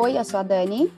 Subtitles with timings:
[0.00, 0.92] Oi, eu sou a Dani.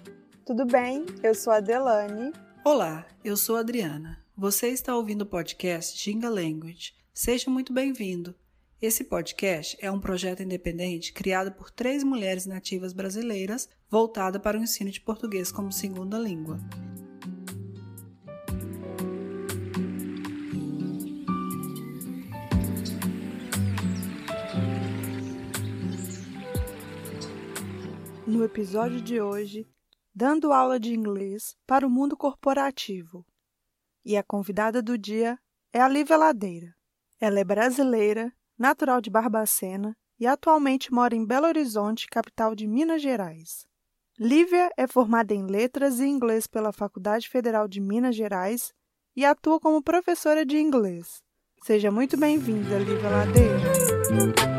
[0.45, 1.07] Tudo bem?
[1.23, 2.35] Eu sou a Delane.
[2.63, 4.23] Olá, eu sou a Adriana.
[4.37, 6.93] Você está ouvindo o podcast Ginga Language.
[7.15, 8.35] Seja muito bem-vindo.
[8.81, 14.63] Esse podcast é um projeto independente criado por três mulheres nativas brasileiras voltada para o
[14.63, 16.61] ensino de português como segunda língua.
[28.31, 29.67] No episódio de hoje,
[30.15, 33.27] dando aula de inglês para o mundo corporativo.
[34.05, 35.37] E a convidada do dia
[35.73, 36.73] é a Lívia Ladeira.
[37.21, 43.03] Ela é brasileira, natural de Barbacena e atualmente mora em Belo Horizonte, capital de Minas
[43.03, 43.67] Gerais.
[44.17, 48.73] Lívia é formada em Letras e Inglês pela Faculdade Federal de Minas Gerais
[49.17, 51.21] e atua como professora de inglês.
[51.65, 54.50] Seja muito bem-vinda, Lívia Ladeira.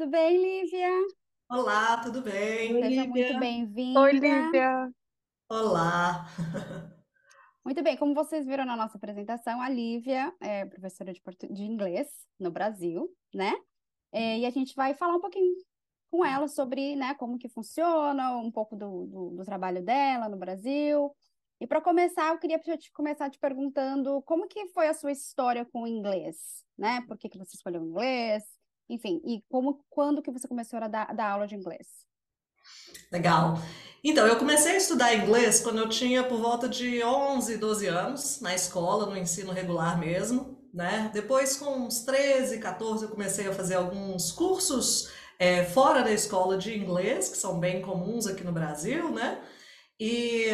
[0.00, 0.88] Tudo bem, Lívia?
[1.50, 2.72] Olá, tudo bem?
[2.72, 3.06] Seja Lívia.
[3.06, 4.00] muito bem-vinda.
[4.00, 4.90] Oi, Lívia.
[5.46, 6.26] Olá.
[7.62, 11.52] Muito bem, como vocês viram na nossa apresentação, a Lívia é professora de, portu...
[11.52, 13.52] de inglês no Brasil, né?
[14.10, 15.54] É, e a gente vai falar um pouquinho
[16.10, 20.38] com ela sobre, né, como que funciona, um pouco do, do, do trabalho dela no
[20.38, 21.14] Brasil.
[21.60, 25.66] E para começar, eu queria te começar te perguntando como que foi a sua história
[25.66, 27.02] com o inglês, né?
[27.06, 28.59] Por que, que você escolheu o inglês?
[28.90, 31.86] Enfim, e como, quando que você começou a dar, dar aula de inglês?
[33.10, 33.58] Legal.
[34.02, 38.40] Então, eu comecei a estudar inglês quando eu tinha por volta de 11, 12 anos,
[38.40, 41.10] na escola, no ensino regular mesmo, né?
[41.12, 46.58] Depois, com uns 13, 14, eu comecei a fazer alguns cursos é, fora da escola
[46.58, 49.42] de inglês, que são bem comuns aqui no Brasil, né?
[49.98, 50.46] E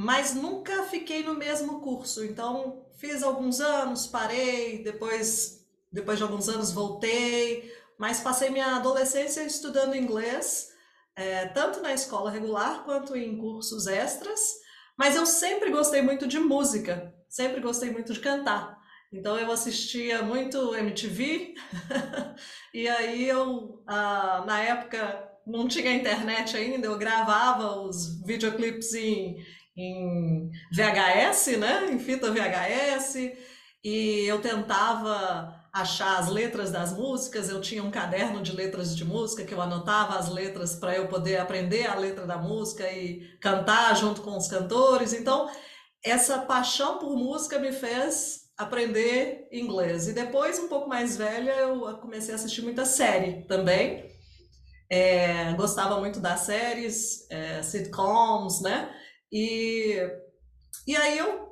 [0.00, 2.24] mas nunca fiquei no mesmo curso.
[2.24, 5.57] Então, fiz alguns anos, parei, depois
[5.92, 10.68] depois de alguns anos voltei, mas passei minha adolescência estudando inglês,
[11.16, 14.40] é, tanto na escola regular quanto em cursos extras.
[14.96, 18.78] Mas eu sempre gostei muito de música, sempre gostei muito de cantar.
[19.12, 21.54] Então eu assistia muito MTV,
[22.74, 29.36] e aí eu, ah, na época, não tinha internet ainda, eu gravava os videoclipes em,
[29.76, 31.90] em VHS, né?
[31.90, 33.32] Em fita VHS,
[33.82, 39.04] e eu tentava achar as letras das músicas, eu tinha um caderno de letras de
[39.04, 43.20] música que eu anotava as letras para eu poder aprender a letra da música e
[43.40, 45.12] cantar junto com os cantores.
[45.12, 45.48] Então,
[46.04, 50.08] essa paixão por música me fez aprender inglês.
[50.08, 54.08] E depois, um pouco mais velha, eu comecei a assistir muita série também.
[54.90, 58.92] É, gostava muito das séries, é, sitcoms, né?
[59.30, 59.96] E,
[60.86, 61.47] e aí eu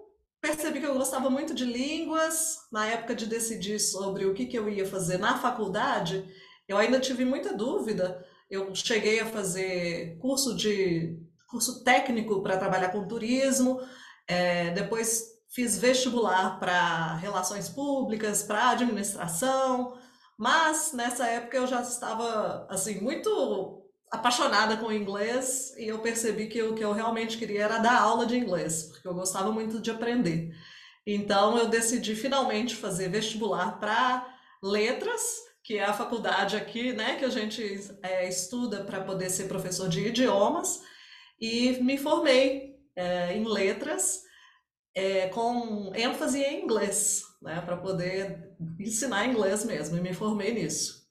[0.47, 2.59] percebi que eu gostava muito de línguas.
[2.71, 6.25] Na época de decidir sobre o que, que eu ia fazer na faculdade,
[6.69, 8.25] eu ainda tive muita dúvida.
[8.51, 11.19] Eu cheguei a fazer curso de
[11.49, 13.81] curso técnico para trabalhar com turismo,
[14.27, 19.97] é, depois fiz vestibular para relações públicas, para administração,
[20.37, 26.63] mas nessa época eu já estava assim muito apaixonada com inglês e eu percebi que
[26.63, 29.91] o que eu realmente queria era dar aula de inglês, porque eu gostava muito de
[29.91, 30.55] aprender.
[31.07, 34.27] Então eu decidi finalmente fazer vestibular para
[34.63, 35.23] letras,
[35.63, 39.89] que é a faculdade aqui, né, que a gente é, estuda para poder ser professor
[39.89, 40.83] de idiomas,
[41.41, 44.23] e me formei é, em letras
[44.95, 51.06] é, com ênfase em inglês, né, para poder ensinar inglês mesmo, e me formei nisso.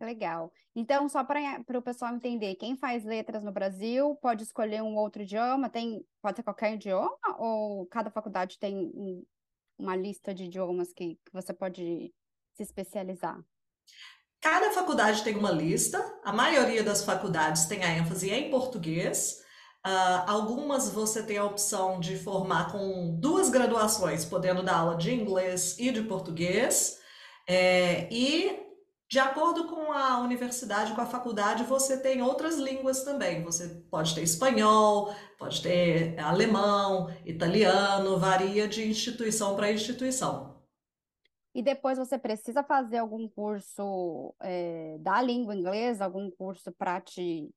[0.00, 0.50] Legal.
[0.74, 5.22] Então, só para o pessoal entender, quem faz letras no Brasil pode escolher um outro
[5.22, 9.22] idioma, tem, pode ser qualquer idioma, ou cada faculdade tem um,
[9.78, 12.10] uma lista de idiomas que, que você pode
[12.54, 13.38] se especializar?
[14.40, 19.44] Cada faculdade tem uma lista, a maioria das faculdades tem a ênfase em português.
[19.86, 25.12] Uh, algumas você tem a opção de formar com duas graduações, podendo dar aula de
[25.12, 26.98] inglês e de português.
[27.46, 28.69] É, e
[29.10, 33.42] de acordo com a universidade, com a faculdade, você tem outras línguas também.
[33.42, 40.62] Você pode ter espanhol, pode ter alemão, italiano, varia de instituição para instituição.
[41.52, 47.50] E depois você precisa fazer algum curso é, da língua inglesa, algum curso para te.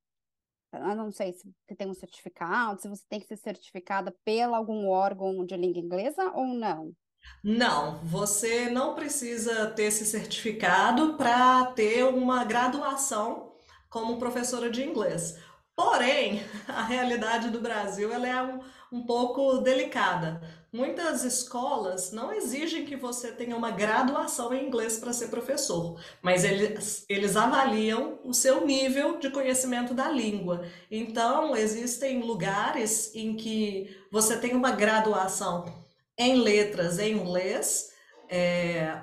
[0.74, 4.88] Eu não sei se tem um certificado, se você tem que ser certificada pelo algum
[4.88, 6.96] órgão de língua inglesa ou não?
[7.44, 13.52] Não, você não precisa ter esse certificado para ter uma graduação
[13.90, 15.38] como professora de inglês.
[15.76, 18.62] Porém, a realidade do Brasil ela é um,
[18.94, 20.42] um pouco delicada,
[20.72, 26.46] muitas escolas não exigem que você tenha uma graduação em inglês para ser professor, mas
[26.46, 30.66] eles, eles avaliam o seu nível de conhecimento da língua.
[30.90, 35.83] Então, existem lugares em que você tem uma graduação
[36.18, 37.90] em letras em inglês,
[38.30, 39.02] é,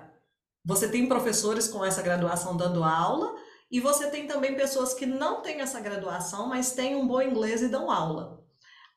[0.64, 3.34] você tem professores com essa graduação dando aula,
[3.70, 7.62] e você tem também pessoas que não têm essa graduação, mas têm um bom inglês
[7.62, 8.44] e dão aula.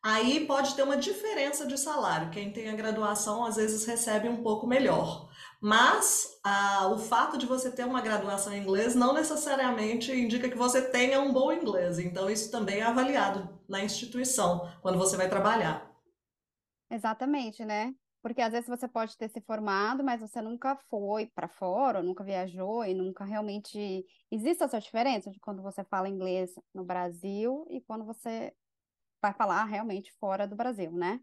[0.06, 2.30] Aí pode ter uma diferença de salário.
[2.30, 5.30] Quem tem a graduação às vezes recebe um pouco melhor.
[5.62, 6.42] Mas
[6.92, 11.21] o fato de você ter uma graduação em inglês não necessariamente indica que você tenha
[11.21, 12.00] um bom inglês.
[12.00, 15.89] Então, isso também é avaliado na instituição, quando você vai trabalhar.
[16.92, 17.94] Exatamente, né?
[18.24, 22.24] Porque às vezes você pode ter se formado, mas você nunca foi para fora, nunca
[22.24, 24.06] viajou e nunca realmente.
[24.31, 28.54] Existe essa diferença de quando você fala inglês no Brasil e quando você
[29.22, 31.20] vai falar realmente fora do Brasil, né?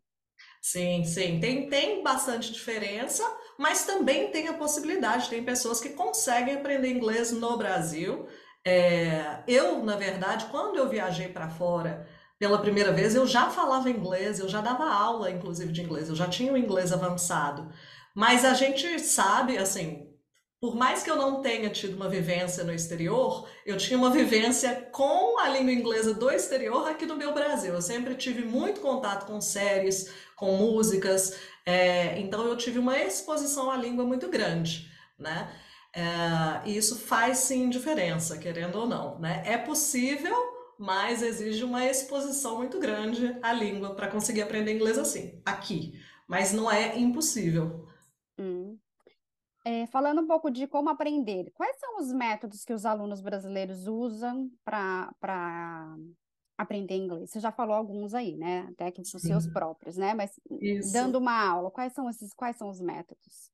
[0.61, 3.23] Sim, sim, tem, tem bastante diferença,
[3.59, 8.27] mas também tem a possibilidade, tem pessoas que conseguem aprender inglês no Brasil.
[8.65, 12.07] É, eu, na verdade, quando eu viajei para fora,
[12.41, 16.17] pela primeira vez, eu já falava inglês, eu já dava aula, inclusive, de inglês, eu
[16.17, 17.71] já tinha o inglês avançado.
[18.15, 20.09] Mas a gente sabe, assim,
[20.59, 24.89] por mais que eu não tenha tido uma vivência no exterior, eu tinha uma vivência
[24.91, 27.75] com a língua inglesa do exterior aqui no meu Brasil.
[27.75, 33.71] Eu sempre tive muito contato com séries, com músicas, é, então eu tive uma exposição
[33.71, 35.53] à língua muito grande, né?
[35.95, 36.03] É,
[36.65, 39.43] e isso faz sim diferença, querendo ou não, né?
[39.45, 45.39] É possível mas exige uma exposição muito grande à língua para conseguir aprender inglês assim,
[45.45, 45.93] aqui.
[46.27, 47.87] Mas não é impossível.
[48.39, 48.79] Hum.
[49.63, 53.87] É, falando um pouco de como aprender, quais são os métodos que os alunos brasileiros
[53.87, 55.11] usam para
[56.57, 57.29] aprender inglês?
[57.29, 58.67] Você já falou alguns aí, né?
[58.71, 60.15] Até que os seus próprios, né?
[60.15, 60.31] Mas
[60.63, 60.95] Isso.
[60.95, 63.51] dando uma aula, quais são esses, quais são os métodos?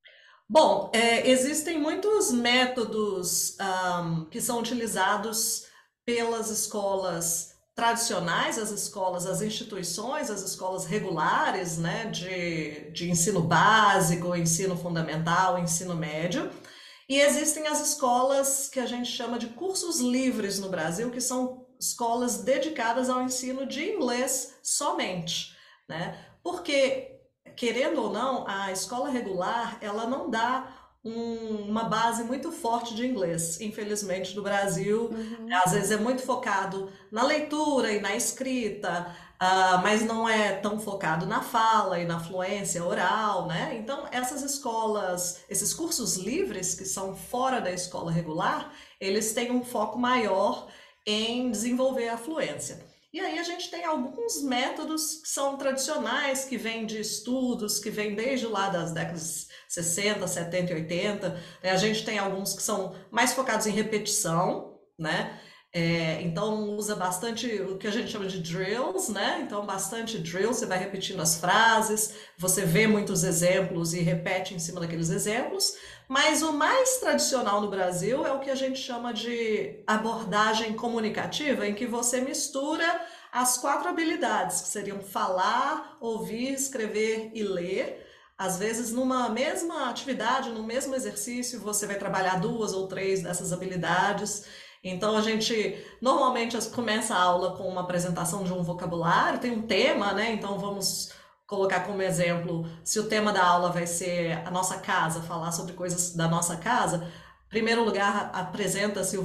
[0.49, 5.67] Bom, é, existem muitos métodos um, que são utilizados
[6.07, 14.35] pelas escolas tradicionais, as escolas, as instituições, as escolas regulares, né, de, de ensino básico,
[14.35, 16.51] ensino fundamental, ensino médio.
[17.09, 21.67] E existem as escolas que a gente chama de cursos livres no Brasil, que são
[21.79, 25.55] escolas dedicadas ao ensino de inglês somente,
[25.87, 26.19] né?
[26.43, 27.21] Porque,
[27.57, 33.07] querendo ou não, a escola regular, ela não dá um, uma base muito forte de
[33.07, 35.11] inglês, infelizmente, no Brasil.
[35.11, 35.49] Uhum.
[35.65, 40.81] Às vezes é muito focado na leitura e na escrita, uh, mas não é tão
[40.81, 43.79] focado na fala e na fluência oral, né?
[43.81, 49.63] Então, essas escolas, esses cursos livres, que são fora da escola regular, eles têm um
[49.63, 50.67] foco maior
[51.07, 52.85] em desenvolver a fluência.
[53.17, 57.89] E aí a gente tem alguns métodos que são tradicionais, que vêm de estudos, que
[57.89, 61.29] vêm desde lá das décadas 60, 70 e 80.
[61.63, 61.71] Né?
[61.71, 65.41] A gente tem alguns que são mais focados em repetição, né?
[65.73, 69.41] É, então usa bastante o que a gente chama de drills, né?
[69.43, 74.59] Então bastante drills, você vai repetindo as frases, você vê muitos exemplos e repete em
[74.59, 75.73] cima daqueles exemplos.
[76.09, 81.67] Mas o mais tradicional no Brasil é o que a gente chama de abordagem comunicativa,
[81.67, 82.85] em que você mistura
[83.33, 88.07] as quatro habilidades, que seriam falar, ouvir, escrever e ler
[88.39, 93.51] às vezes, numa mesma atividade, no mesmo exercício, você vai trabalhar duas ou três dessas
[93.51, 94.45] habilidades.
[94.85, 99.63] Então, a gente normalmente começa a aula com uma apresentação de um vocabulário, tem um
[99.63, 100.33] tema, né?
[100.33, 101.13] Então, vamos
[101.47, 105.75] colocar como exemplo, se o tema da aula vai ser a nossa casa, falar sobre
[105.75, 107.11] coisas da nossa casa,
[107.47, 109.23] em primeiro lugar, apresenta-se o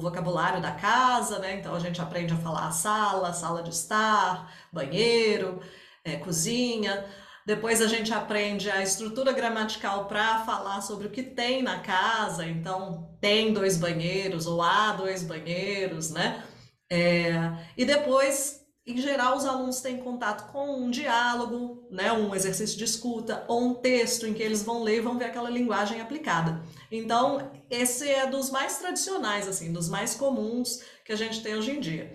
[0.00, 1.54] vocabulário da casa, né?
[1.58, 5.60] Então a gente aprende a falar sala, sala de estar, banheiro,
[6.04, 7.06] é, cozinha.
[7.46, 12.44] Depois a gente aprende a estrutura gramatical para falar sobre o que tem na casa.
[12.44, 16.44] Então, tem dois banheiros ou há dois banheiros, né?
[16.90, 17.34] É,
[17.76, 22.84] e depois, em geral, os alunos têm contato com um diálogo, né, um exercício de
[22.84, 26.62] escuta ou um texto em que eles vão ler e vão ver aquela linguagem aplicada.
[26.90, 31.72] Então, esse é dos mais tradicionais, assim, dos mais comuns que a gente tem hoje
[31.72, 32.14] em dia.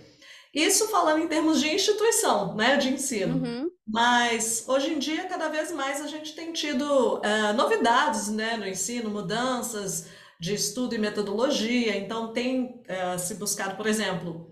[0.54, 3.36] Isso falando em termos de instituição, né, de ensino.
[3.36, 3.70] Uhum.
[3.86, 8.66] Mas hoje em dia, cada vez mais a gente tem tido uh, novidades né, no
[8.66, 10.08] ensino, mudanças
[10.40, 11.98] de estudo e metodologia.
[11.98, 14.51] Então, tem uh, se buscado, por exemplo,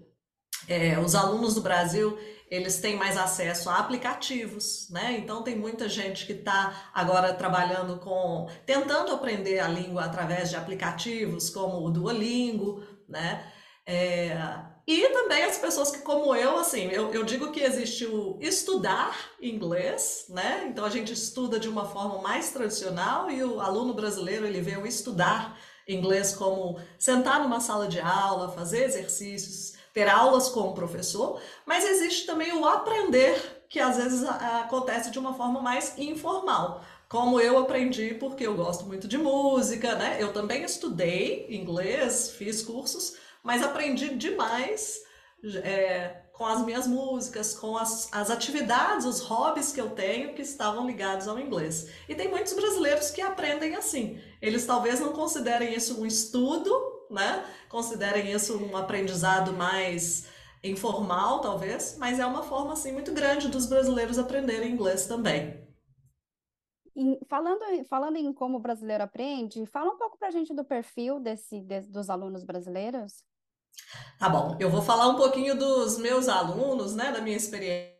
[0.69, 2.17] é, os alunos do Brasil
[2.49, 5.17] eles têm mais acesso a aplicativos, né?
[5.19, 10.55] Então tem muita gente que está agora trabalhando com, tentando aprender a língua através de
[10.55, 13.51] aplicativos como o Duolingo, né?
[13.85, 14.35] É,
[14.87, 19.15] e também as pessoas que, como eu, assim, eu, eu digo que existe o estudar
[19.39, 20.67] inglês, né?
[20.67, 24.75] Então a gente estuda de uma forma mais tradicional e o aluno brasileiro ele vê
[24.77, 25.55] o estudar
[25.87, 31.85] inglês como sentar numa sala de aula, fazer exercícios, ter aulas com o professor, mas
[31.85, 36.83] existe também o aprender, que às vezes acontece de uma forma mais informal.
[37.07, 40.17] Como eu aprendi porque eu gosto muito de música, né?
[40.19, 45.01] Eu também estudei inglês, fiz cursos, mas aprendi demais
[45.63, 50.41] é, com as minhas músicas, com as, as atividades, os hobbies que eu tenho que
[50.41, 51.89] estavam ligados ao inglês.
[52.07, 54.21] E tem muitos brasileiros que aprendem assim.
[54.41, 56.71] Eles talvez não considerem isso um estudo,
[57.09, 57.45] né?
[57.69, 60.27] Considerem isso um aprendizado mais
[60.63, 65.67] informal, talvez, mas é uma forma assim muito grande dos brasileiros aprenderem inglês também.
[66.95, 70.65] E falando, falando em como o brasileiro aprende, fala um pouco para a gente do
[70.65, 73.23] perfil desse, de, dos alunos brasileiros.
[74.17, 77.95] Tá bom, eu vou falar um pouquinho dos meus alunos, né, da minha experiência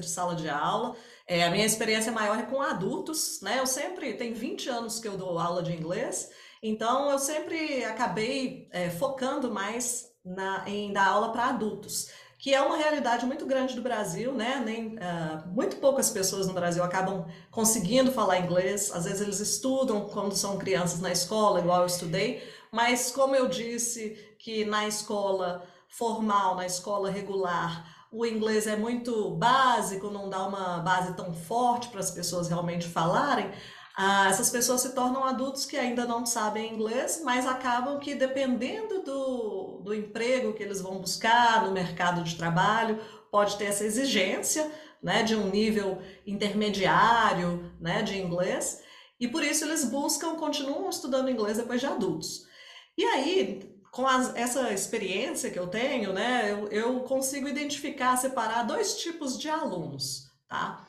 [0.00, 0.96] de sala de aula.
[1.26, 3.60] É, a minha experiência maior é com adultos, né?
[3.60, 6.30] Eu sempre, tem 20 anos que eu dou aula de inglês,
[6.64, 12.10] então eu sempre acabei é, focando mais na, em dar aula para adultos
[12.44, 14.62] que é uma realidade muito grande do Brasil, né?
[14.62, 18.92] Nem, uh, muito poucas pessoas no Brasil acabam conseguindo falar inglês.
[18.92, 23.48] Às vezes eles estudam quando são crianças na escola, igual eu estudei, mas como eu
[23.48, 30.46] disse que na escola formal, na escola regular, o inglês é muito básico, não dá
[30.46, 33.50] uma base tão forte para as pessoas realmente falarem.
[33.96, 39.02] Ah, essas pessoas se tornam adultos que ainda não sabem inglês, mas acabam que, dependendo
[39.02, 44.68] do, do emprego que eles vão buscar no mercado de trabalho, pode ter essa exigência
[45.00, 48.82] né, de um nível intermediário né, de inglês,
[49.20, 52.46] e por isso eles buscam, continuam estudando inglês depois de adultos.
[52.98, 58.64] E aí, com as, essa experiência que eu tenho, né, eu, eu consigo identificar, separar
[58.64, 60.84] dois tipos de alunos, tá?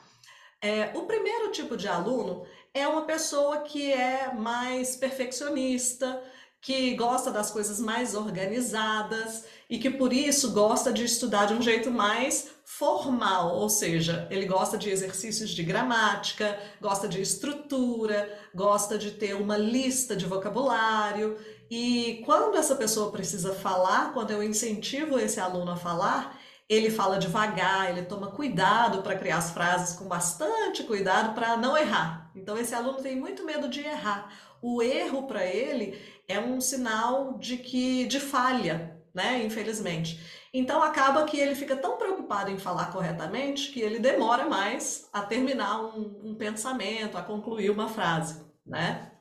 [0.60, 2.44] É, o primeiro tipo de aluno
[2.76, 6.22] é uma pessoa que é mais perfeccionista,
[6.60, 11.62] que gosta das coisas mais organizadas e que por isso gosta de estudar de um
[11.62, 18.98] jeito mais formal, ou seja, ele gosta de exercícios de gramática, gosta de estrutura, gosta
[18.98, 21.38] de ter uma lista de vocabulário.
[21.70, 26.35] E quando essa pessoa precisa falar, quando eu incentivo esse aluno a falar,
[26.68, 31.76] ele fala devagar, ele toma cuidado para criar as frases com bastante cuidado para não
[31.76, 32.30] errar.
[32.34, 34.32] Então, esse aluno tem muito medo de errar.
[34.60, 39.44] O erro para ele é um sinal de que de falha, né?
[39.44, 40.20] Infelizmente.
[40.52, 45.20] Então acaba que ele fica tão preocupado em falar corretamente que ele demora mais a
[45.20, 49.12] terminar um, um pensamento, a concluir uma frase, né?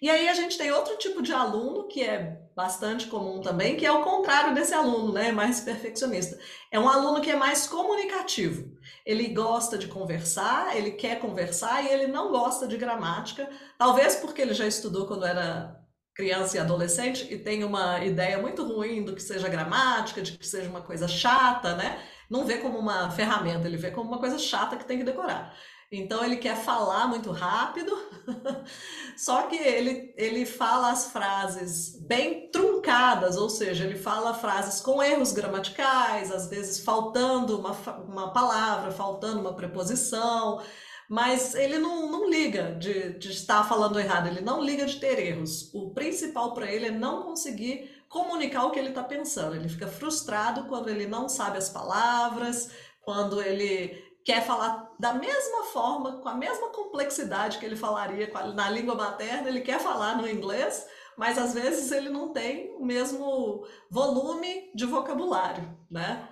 [0.00, 3.84] E aí a gente tem outro tipo de aluno que é bastante comum também, que
[3.84, 5.30] é o contrário desse aluno, né?
[5.30, 6.38] Mais perfeccionista.
[6.72, 8.72] É um aluno que é mais comunicativo.
[9.04, 14.40] Ele gosta de conversar, ele quer conversar e ele não gosta de gramática, talvez porque
[14.40, 15.78] ele já estudou quando era
[16.14, 20.46] criança e adolescente e tem uma ideia muito ruim do que seja gramática, de que
[20.46, 22.02] seja uma coisa chata, né?
[22.30, 25.54] Não vê como uma ferramenta, ele vê como uma coisa chata que tem que decorar.
[25.90, 27.96] Então ele quer falar muito rápido,
[29.16, 35.00] só que ele, ele fala as frases bem truncadas, ou seja, ele fala frases com
[35.00, 40.60] erros gramaticais, às vezes faltando uma, uma palavra, faltando uma preposição,
[41.08, 45.20] mas ele não, não liga de, de estar falando errado, ele não liga de ter
[45.20, 45.72] erros.
[45.72, 49.54] O principal para ele é não conseguir comunicar o que ele está pensando.
[49.54, 52.70] Ele fica frustrado quando ele não sabe as palavras,
[53.02, 58.70] quando ele quer falar da mesma forma, com a mesma complexidade que ele falaria na
[58.70, 60.86] língua materna, ele quer falar no inglês,
[61.16, 66.28] mas às vezes ele não tem o mesmo volume de vocabulário, né?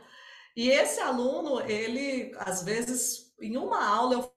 [0.56, 4.32] E esse aluno, ele, às vezes, em uma aula, eu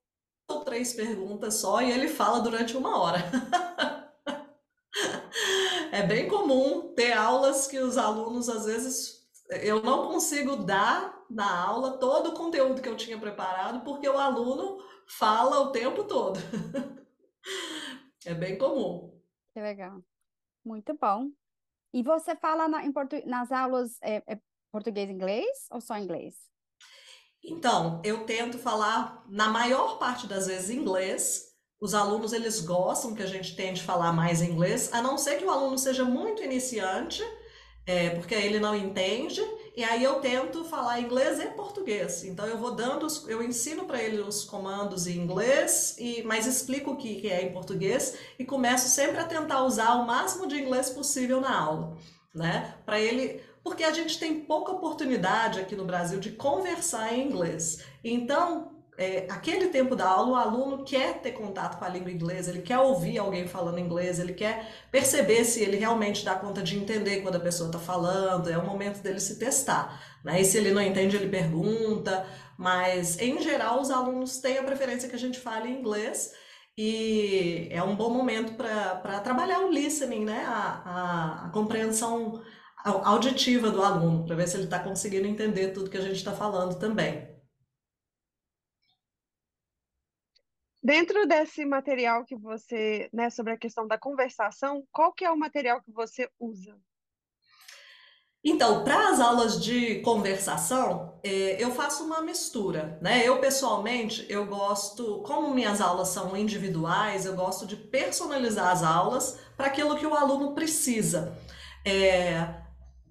[0.49, 3.19] faço três perguntas só e ele fala durante uma hora.
[5.91, 11.65] é bem comum ter aulas que os alunos, às vezes, eu não consigo dar na
[11.65, 16.39] aula todo o conteúdo que eu tinha preparado, porque o aluno fala o tempo todo.
[18.25, 19.17] é bem comum.
[19.53, 20.01] Que legal.
[20.65, 21.29] Muito bom.
[21.93, 22.81] E você fala na,
[23.25, 24.39] nas aulas é, é
[24.71, 26.35] português e inglês ou só inglês?
[27.43, 31.45] Então, eu tento falar, na maior parte das vezes, inglês.
[31.79, 35.45] Os alunos, eles gostam que a gente tente falar mais inglês, a não ser que
[35.45, 37.23] o aluno seja muito iniciante,
[37.85, 39.39] é, porque ele não entende,
[39.77, 42.23] e aí eu tento falar inglês e português.
[42.23, 46.91] Então eu vou dando, eu ensino para ele os comandos em inglês, e mas explico
[46.91, 50.89] o que é em português e começo sempre a tentar usar o máximo de inglês
[50.89, 51.95] possível na aula.
[52.33, 52.75] né?
[52.85, 57.83] Para ele, porque a gente tem pouca oportunidade aqui no Brasil de conversar em inglês.
[58.03, 62.49] Então, é, aquele tempo da aula, o aluno quer ter contato com a língua inglesa,
[62.49, 66.75] ele quer ouvir alguém falando inglês, ele quer perceber se ele realmente dá conta de
[66.75, 70.01] entender quando a pessoa está falando, é o momento dele se testar.
[70.23, 70.41] Né?
[70.41, 72.25] E se ele não entende, ele pergunta,
[72.57, 76.33] mas em geral os alunos têm a preferência que a gente fale inglês
[76.75, 80.43] e é um bom momento para trabalhar o listening, né?
[80.47, 82.41] a, a, a compreensão
[82.83, 86.31] auditiva do aluno, para ver se ele está conseguindo entender tudo que a gente está
[86.31, 87.26] falando também.
[90.87, 95.37] Dentro desse material que você, né, sobre a questão da conversação, qual que é o
[95.37, 96.77] material que você usa?
[98.41, 103.27] Então, para as aulas de conversação, é, eu faço uma mistura, né?
[103.27, 109.37] Eu pessoalmente, eu gosto, como minhas aulas são individuais, eu gosto de personalizar as aulas
[109.57, 111.37] para aquilo que o aluno precisa.
[111.85, 112.61] É,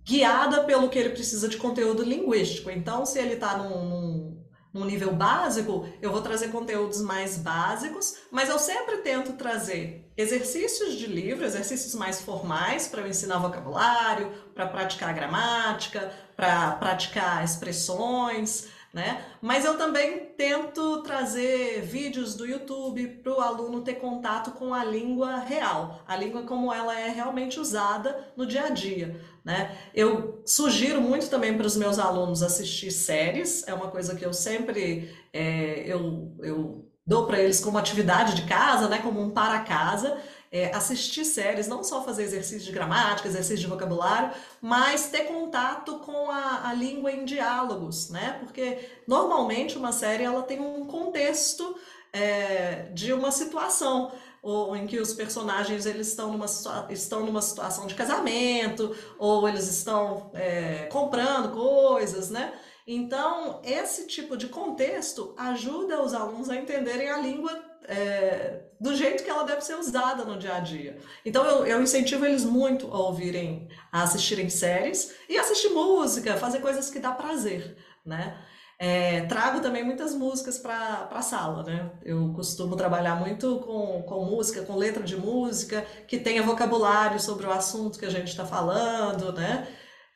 [0.02, 2.70] guiada pelo que ele precisa de conteúdo linguístico.
[2.70, 4.35] Então, se ele está num, num
[4.76, 10.94] no nível básico, eu vou trazer conteúdos mais básicos, mas eu sempre tento trazer exercícios
[10.94, 18.68] de livro, exercícios mais formais para eu ensinar vocabulário, para praticar gramática, para praticar expressões,
[18.92, 19.24] né?
[19.42, 24.84] Mas eu também tento trazer vídeos do YouTube para o aluno ter contato com a
[24.84, 29.20] língua real, a língua como ela é realmente usada no dia a dia.
[29.44, 29.76] Né?
[29.94, 34.32] Eu sugiro muito também para os meus alunos assistir séries, é uma coisa que eu
[34.32, 38.98] sempre é, eu, eu dou para eles como atividade de casa, né?
[38.98, 40.18] como um para casa
[40.50, 45.98] é, assistir séries, não só fazer exercício de gramática, exercício de vocabulário, mas ter contato
[46.00, 48.38] com a, a língua em diálogos, né?
[48.40, 51.76] Porque normalmente uma série ela tem um contexto
[52.12, 54.12] é, de uma situação
[54.46, 56.46] ou em que os personagens eles estão numa,
[56.88, 62.54] estão numa situação de casamento, ou eles estão é, comprando coisas, né?
[62.86, 69.24] Então, esse tipo de contexto ajuda os alunos a entenderem a língua é, do jeito
[69.24, 70.98] que ela deve ser usada no dia a dia.
[71.24, 76.60] Então eu, eu, incentivo eles muito a ouvirem, a assistirem séries e assistir música, fazer
[76.60, 78.36] coisas que dá prazer, né?
[78.78, 81.90] É, trago também muitas músicas para a sala, né?
[82.04, 87.46] Eu costumo trabalhar muito com, com música, com letra de música, que tenha vocabulário sobre
[87.46, 89.66] o assunto que a gente está falando, né?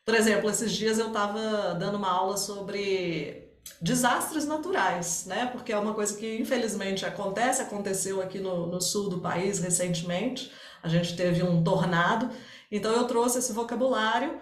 [0.05, 3.40] Por exemplo, esses dias eu estava dando uma aula sobre
[3.81, 5.47] desastres naturais, né?
[5.47, 10.51] Porque é uma coisa que infelizmente acontece, aconteceu aqui no, no sul do país recentemente.
[10.83, 12.29] A gente teve um tornado,
[12.71, 14.39] então eu trouxe esse vocabulário.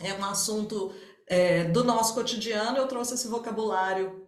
[0.00, 0.92] É um assunto
[1.26, 2.78] é, do nosso cotidiano.
[2.78, 4.27] Eu trouxe esse vocabulário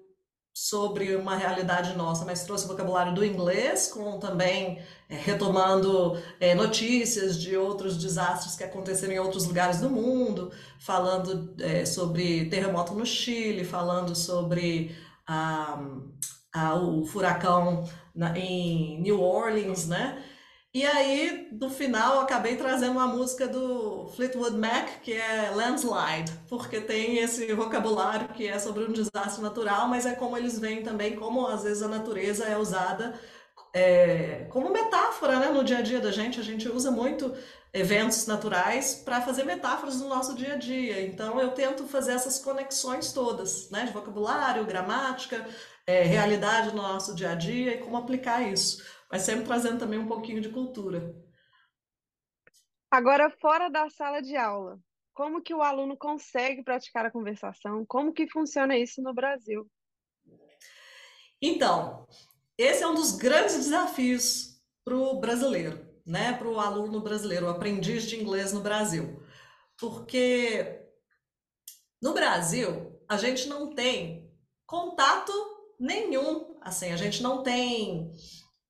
[0.53, 7.41] sobre uma realidade nossa, mas trouxe vocabulário do inglês, com também é, retomando é, notícias
[7.41, 13.07] de outros desastres que aconteceram em outros lugares do mundo, falando é, sobre terremoto no
[13.07, 15.81] Chile, falando sobre a,
[16.53, 20.23] a, o furacão na, em New Orleans, né?
[20.73, 26.31] E aí, no final, eu acabei trazendo uma música do Fleetwood Mac, que é Landslide,
[26.49, 30.85] porque tem esse vocabulário que é sobre um desastre natural, mas é como eles veem
[30.85, 33.19] também, como às vezes a natureza é usada
[33.75, 36.39] é, como metáfora né, no dia a dia da gente.
[36.39, 37.35] A gente usa muito
[37.73, 41.05] eventos naturais para fazer metáforas no nosso dia a dia.
[41.05, 45.45] Então, eu tento fazer essas conexões todas, né, de vocabulário, gramática,
[45.85, 49.99] é, realidade no nosso dia a dia e como aplicar isso mas sempre trazendo também
[49.99, 51.14] um pouquinho de cultura.
[52.90, 54.79] Agora, fora da sala de aula,
[55.12, 57.85] como que o aluno consegue praticar a conversação?
[57.87, 59.70] Como que funciona isso no Brasil?
[61.42, 62.07] Então,
[62.57, 66.33] esse é um dos grandes desafios para o brasileiro, né?
[66.33, 69.23] Para o aluno brasileiro, o aprendiz de inglês no Brasil.
[69.79, 70.87] Porque
[72.03, 74.31] no Brasil, a gente não tem
[74.66, 75.33] contato
[75.79, 78.12] nenhum, assim, a gente não tem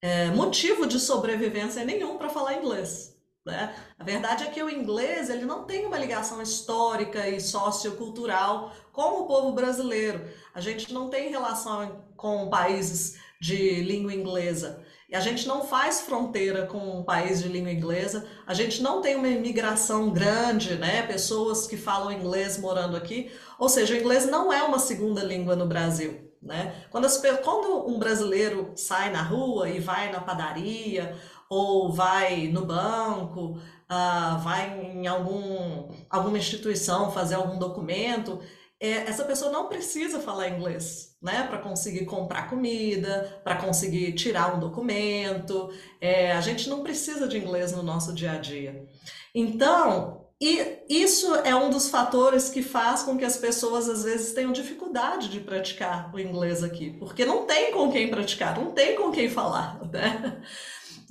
[0.03, 3.17] é, motivo de sobrevivência nenhum para falar inglês.
[3.45, 3.75] Né?
[3.99, 9.23] A verdade é que o inglês ele não tem uma ligação histórica e sociocultural com
[9.23, 10.23] o povo brasileiro.
[10.55, 14.85] A gente não tem relação com países de língua inglesa.
[15.09, 19.01] E a gente não faz fronteira com um país de língua inglesa, a gente não
[19.01, 21.03] tem uma imigração grande, né?
[21.03, 23.33] Pessoas que falam inglês morando aqui.
[23.59, 26.30] Ou seja, o inglês não é uma segunda língua no Brasil.
[26.43, 26.75] Né?
[26.91, 31.15] Quando, as, quando um brasileiro sai na rua e vai na padaria
[31.49, 33.59] ou vai no banco,
[33.91, 38.41] uh, vai em algum, alguma instituição fazer algum documento,
[38.83, 44.57] é, essa pessoa não precisa falar inglês, né, para conseguir comprar comida, para conseguir tirar
[44.57, 45.71] um documento.
[46.01, 48.87] É, a gente não precisa de inglês no nosso dia a dia.
[49.35, 54.33] Então, e isso é um dos fatores que faz com que as pessoas às vezes
[54.33, 58.97] tenham dificuldade de praticar o inglês aqui, porque não tem com quem praticar, não tem
[58.97, 60.43] com quem falar, né?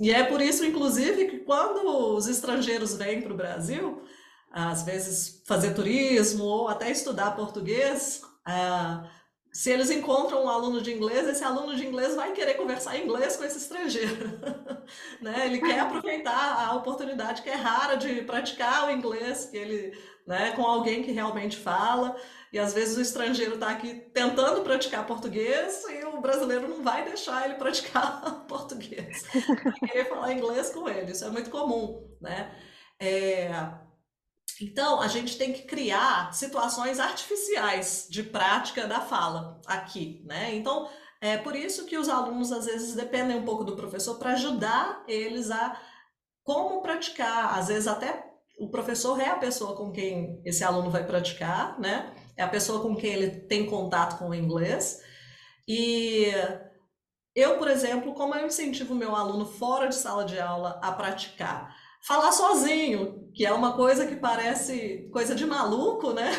[0.00, 4.02] E é por isso, inclusive, que quando os estrangeiros vêm para o Brasil,
[4.50, 9.06] às vezes fazer turismo ou até estudar português, uh,
[9.52, 13.36] se eles encontram um aluno de inglês, esse aluno de inglês vai querer conversar inglês
[13.36, 14.38] com esse estrangeiro.
[15.20, 15.46] né?
[15.46, 20.52] Ele quer aproveitar a oportunidade que é rara de praticar o inglês que ele, né,
[20.52, 22.16] com alguém que realmente fala.
[22.52, 27.04] E às vezes o estrangeiro está aqui tentando praticar português e o brasileiro não vai
[27.04, 29.24] deixar ele praticar português.
[29.64, 31.10] Vai querer falar inglês com ele.
[31.10, 32.08] Isso é muito comum.
[32.20, 32.52] Né?
[33.00, 33.50] É,
[34.60, 40.54] então, a gente tem que criar situações artificiais de prática da fala aqui, né?
[40.54, 40.88] Então,
[41.20, 45.02] é por isso que os alunos às vezes dependem um pouco do professor para ajudar
[45.08, 45.80] eles a
[46.42, 47.58] como praticar.
[47.58, 52.14] Às vezes até o professor é a pessoa com quem esse aluno vai praticar, né?
[52.36, 55.02] É a pessoa com quem ele tem contato com o inglês.
[55.66, 56.32] E
[57.34, 61.74] eu, por exemplo, como eu incentivo meu aluno fora de sala de aula a praticar?
[62.06, 66.30] Falar sozinho, que é uma coisa que parece coisa de maluco, né?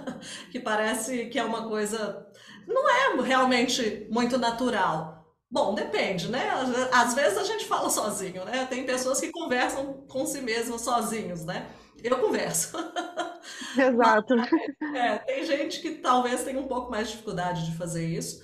[0.50, 2.26] que parece que é uma coisa.
[2.66, 5.16] Não é realmente muito natural.
[5.50, 6.50] Bom, depende, né?
[6.92, 8.66] Às vezes a gente fala sozinho, né?
[8.66, 11.68] Tem pessoas que conversam com si mesmas sozinhos, né?
[12.02, 12.76] Eu converso.
[13.78, 14.34] Exato.
[14.94, 18.42] é, tem gente que talvez tenha um pouco mais de dificuldade de fazer isso,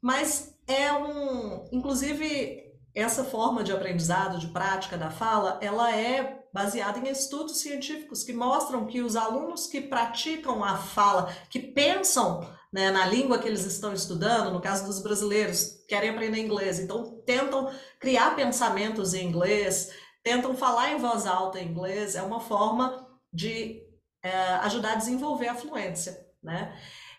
[0.00, 1.68] mas é um.
[1.72, 2.63] Inclusive,
[2.94, 8.32] essa forma de aprendizado, de prática da fala, ela é baseada em estudos científicos que
[8.32, 13.64] mostram que os alunos que praticam a fala, que pensam né, na língua que eles
[13.64, 19.92] estão estudando, no caso dos brasileiros, querem aprender inglês, então tentam criar pensamentos em inglês,
[20.22, 23.82] tentam falar em voz alta em inglês, é uma forma de
[24.22, 26.76] é, ajudar a desenvolver a fluência, né?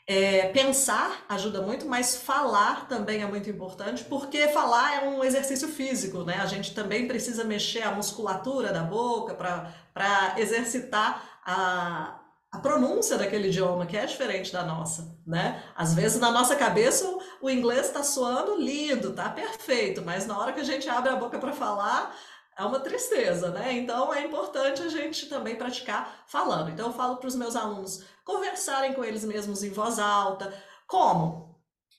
[0.07, 5.67] É, pensar ajuda muito, mas falar também é muito importante, porque falar é um exercício
[5.67, 6.35] físico, né?
[6.35, 12.19] A gente também precisa mexer a musculatura da boca para exercitar a,
[12.51, 15.63] a pronúncia daquele idioma, que é diferente da nossa, né?
[15.75, 17.05] Às vezes na nossa cabeça
[17.41, 21.15] o, inglês está soando lindo, tá perfeito, mas na hora que a gente abre a
[21.15, 22.15] boca para falar,
[22.57, 23.73] é uma tristeza, né?
[23.73, 26.69] Então é importante a gente também praticar falando.
[26.69, 30.53] Então eu falo para os meus alunos conversarem com eles mesmos em voz alta.
[30.87, 31.55] Como?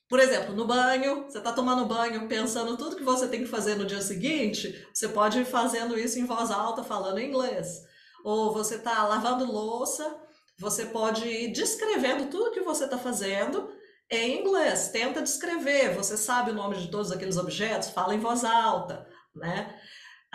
[0.08, 3.74] Por exemplo, no banho, você está tomando banho pensando tudo que você tem que fazer
[3.74, 7.82] no dia seguinte, você pode ir fazendo isso em voz alta, falando inglês.
[8.24, 10.16] Ou você está lavando louça,
[10.58, 13.68] você pode ir descrevendo tudo que você está fazendo
[14.08, 14.88] em inglês.
[14.88, 19.76] Tenta descrever, você sabe o nome de todos aqueles objetos, fala em voz alta, né?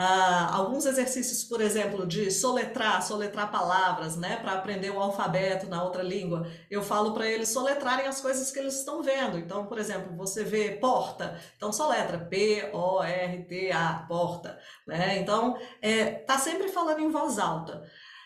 [0.01, 5.83] Uh, alguns exercícios, por exemplo, de soletrar, soletrar palavras, né, para aprender o alfabeto na
[5.83, 6.47] outra língua.
[6.71, 9.37] Eu falo para eles soletrarem as coisas que eles estão vendo.
[9.37, 15.19] Então, por exemplo, você vê porta, então soletra P-O-R-T-A, porta, né?
[15.19, 17.83] Então, é, tá sempre falando em voz alta.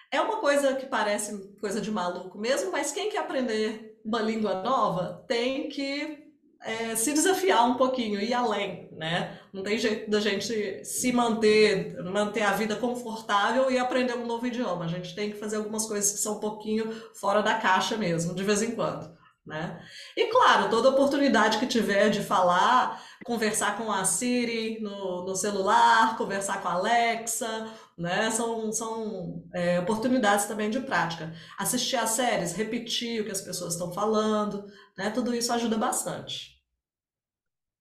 [0.10, 4.64] É uma coisa que parece coisa de maluco mesmo, mas quem quer aprender uma língua
[4.64, 6.25] nova tem que
[6.66, 9.40] é, se desafiar um pouquinho, ir além, né?
[9.54, 14.48] Não tem jeito da gente se manter, manter a vida confortável e aprender um novo
[14.48, 14.86] idioma.
[14.86, 18.34] A gente tem que fazer algumas coisas que são um pouquinho fora da caixa mesmo,
[18.34, 19.16] de vez em quando.
[19.46, 19.80] Né?
[20.18, 26.18] E claro, toda oportunidade que tiver de falar, conversar com a Siri no, no celular,
[26.18, 28.32] conversar com a Alexa, né?
[28.32, 31.32] São, são é, oportunidades também de prática.
[31.60, 34.66] Assistir às séries, repetir o que as pessoas estão falando,
[34.98, 35.12] né?
[35.12, 36.55] Tudo isso ajuda bastante.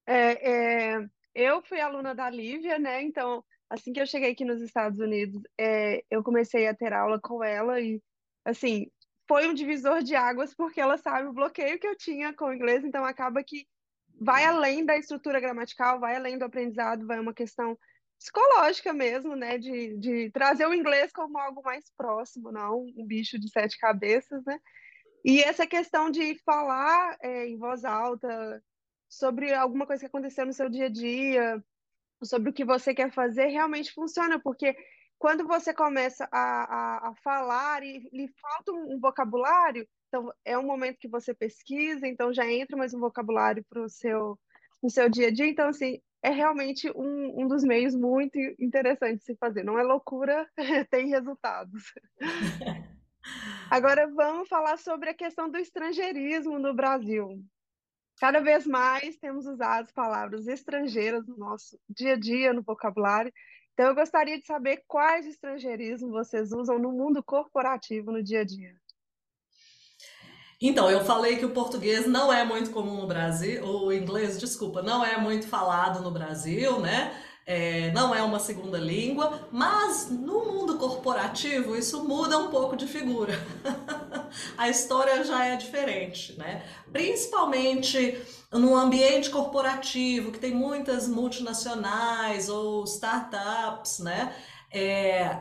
[0.06, 3.02] É, é, eu fui aluna da Lívia, né?
[3.02, 7.20] Então, assim que eu cheguei aqui nos Estados Unidos, é, eu comecei a ter aula
[7.20, 8.02] com ela e,
[8.44, 8.90] assim,
[9.26, 12.52] foi um divisor de águas porque ela sabe o bloqueio que eu tinha com o
[12.52, 13.66] inglês, então acaba que
[14.20, 17.76] vai além da estrutura gramatical, vai além do aprendizado, vai uma questão
[18.18, 19.58] psicológica mesmo, né?
[19.58, 24.44] De, de trazer o inglês como algo mais próximo, não um bicho de sete cabeças,
[24.44, 24.58] né?
[25.24, 28.62] E essa questão de falar é, em voz alta,
[29.08, 31.64] sobre alguma coisa que aconteceu no seu dia a dia,
[32.22, 34.76] sobre o que você quer fazer, realmente funciona, porque
[35.18, 40.64] quando você começa a, a, a falar e lhe falta um, vocabulário, então é um
[40.64, 44.38] momento que você pesquisa, então já entra mais um vocabulário para o seu,
[44.88, 45.46] seu dia a dia.
[45.46, 49.64] Então, assim, é realmente um, um dos meios muito interessantes de se fazer.
[49.64, 50.48] Não é loucura,
[50.90, 51.92] tem resultados.
[53.70, 57.42] Agora vamos falar sobre a questão do estrangeirismo no Brasil.
[58.18, 63.32] Cada vez mais temos usado palavras estrangeiras no nosso dia a dia, no vocabulário,
[63.74, 68.44] Então, eu gostaria de saber quais estrangeirismos vocês usam no mundo corporativo no dia a
[68.44, 68.72] dia.
[70.60, 74.80] Então, eu falei que o português não é muito comum no Brasil, o inglês, desculpa,
[74.80, 77.12] não é muito falado no Brasil, né?
[77.46, 82.86] É, não é uma segunda língua, mas no mundo corporativo isso muda um pouco de
[82.86, 83.34] figura.
[84.56, 86.64] a história já é diferente, né?
[86.90, 88.18] Principalmente
[88.50, 94.34] no ambiente corporativo, que tem muitas multinacionais ou startups, né?
[94.72, 95.38] É,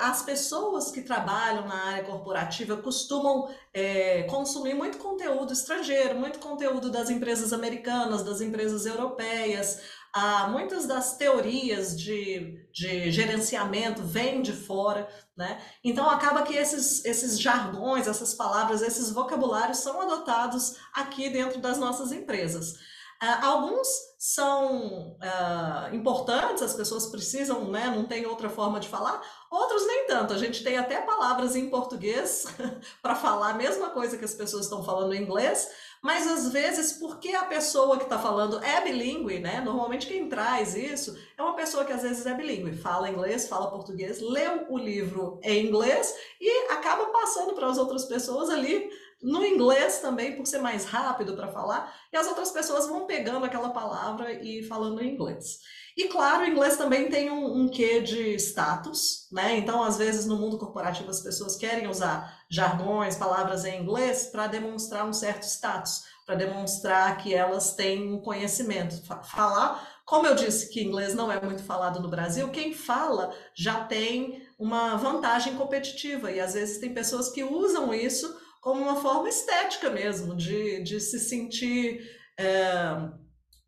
[0.00, 6.90] as pessoas que trabalham na área corporativa costumam é, consumir muito conteúdo estrangeiro, muito conteúdo
[6.90, 9.80] das empresas americanas, das empresas europeias.
[10.18, 15.60] Ah, muitas das teorias de, de gerenciamento vêm de fora, né?
[15.84, 21.76] Então acaba que esses, esses jargões, essas palavras, esses vocabulários são adotados aqui dentro das
[21.76, 22.76] nossas empresas.
[23.22, 29.22] Uh, alguns são uh, importantes, as pessoas precisam, né, não tem outra forma de falar,
[29.50, 30.34] outros nem tanto.
[30.34, 32.44] A gente tem até palavras em português
[33.00, 35.70] para falar a mesma coisa que as pessoas estão falando em inglês,
[36.02, 39.60] mas às vezes, porque a pessoa que está falando é bilíngue, né?
[39.60, 43.70] Normalmente quem traz isso é uma pessoa que às vezes é bilíngue, fala inglês, fala
[43.70, 48.90] português, leu o livro em inglês e acaba passando para as outras pessoas ali
[49.22, 53.44] no inglês também, por ser mais rápido para falar, e as outras pessoas vão pegando
[53.44, 55.58] aquela palavra e falando em inglês.
[55.96, 59.56] E claro, o inglês também tem um, um quê de status, né?
[59.56, 64.46] Então, às vezes, no mundo corporativo, as pessoas querem usar jargões, palavras em inglês para
[64.46, 69.02] demonstrar um certo status, para demonstrar que elas têm um conhecimento.
[69.06, 73.84] Falar, como eu disse que inglês não é muito falado no Brasil, quem fala já
[73.84, 79.28] tem uma vantagem competitiva, e às vezes tem pessoas que usam isso como uma forma
[79.28, 82.00] estética mesmo, de, de se sentir
[82.36, 82.96] é,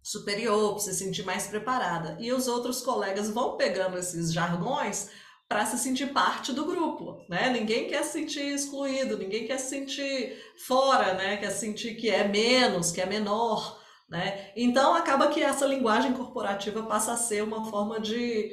[0.03, 2.17] superior, se sentir mais preparada.
[2.19, 5.09] E os outros colegas vão pegando esses jargões
[5.49, 7.49] para se sentir parte do grupo, né?
[7.49, 11.37] Ninguém quer se sentir excluído, ninguém quer se sentir fora, né?
[11.37, 13.81] Quer sentir que é menos, que é menor,
[14.11, 14.51] né?
[14.57, 18.51] Então acaba que essa linguagem corporativa passa a ser uma forma de,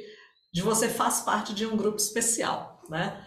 [0.54, 3.26] de você faz parte de um grupo especial, né?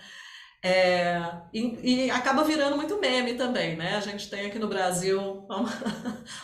[0.61, 1.21] É,
[1.53, 3.95] e, e, acaba virando muito meme também, né?
[3.95, 5.19] A gente tem aqui no Brasil,
[5.49, 5.69] uma,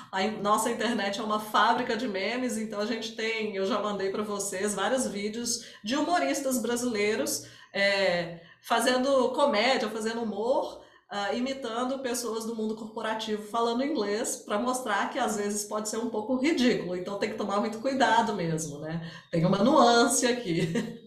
[0.10, 4.12] a nossa internet é uma fábrica de memes, então a gente tem, eu já mandei
[4.12, 12.46] para vocês vários vídeos de humoristas brasileiros é, fazendo comédia, fazendo humor, uh, imitando pessoas
[12.46, 16.96] do mundo corporativo falando inglês, para mostrar que às vezes pode ser um pouco ridículo,
[16.96, 19.12] então tem que tomar muito cuidado mesmo, né?
[19.30, 21.02] Tem uma nuance aqui.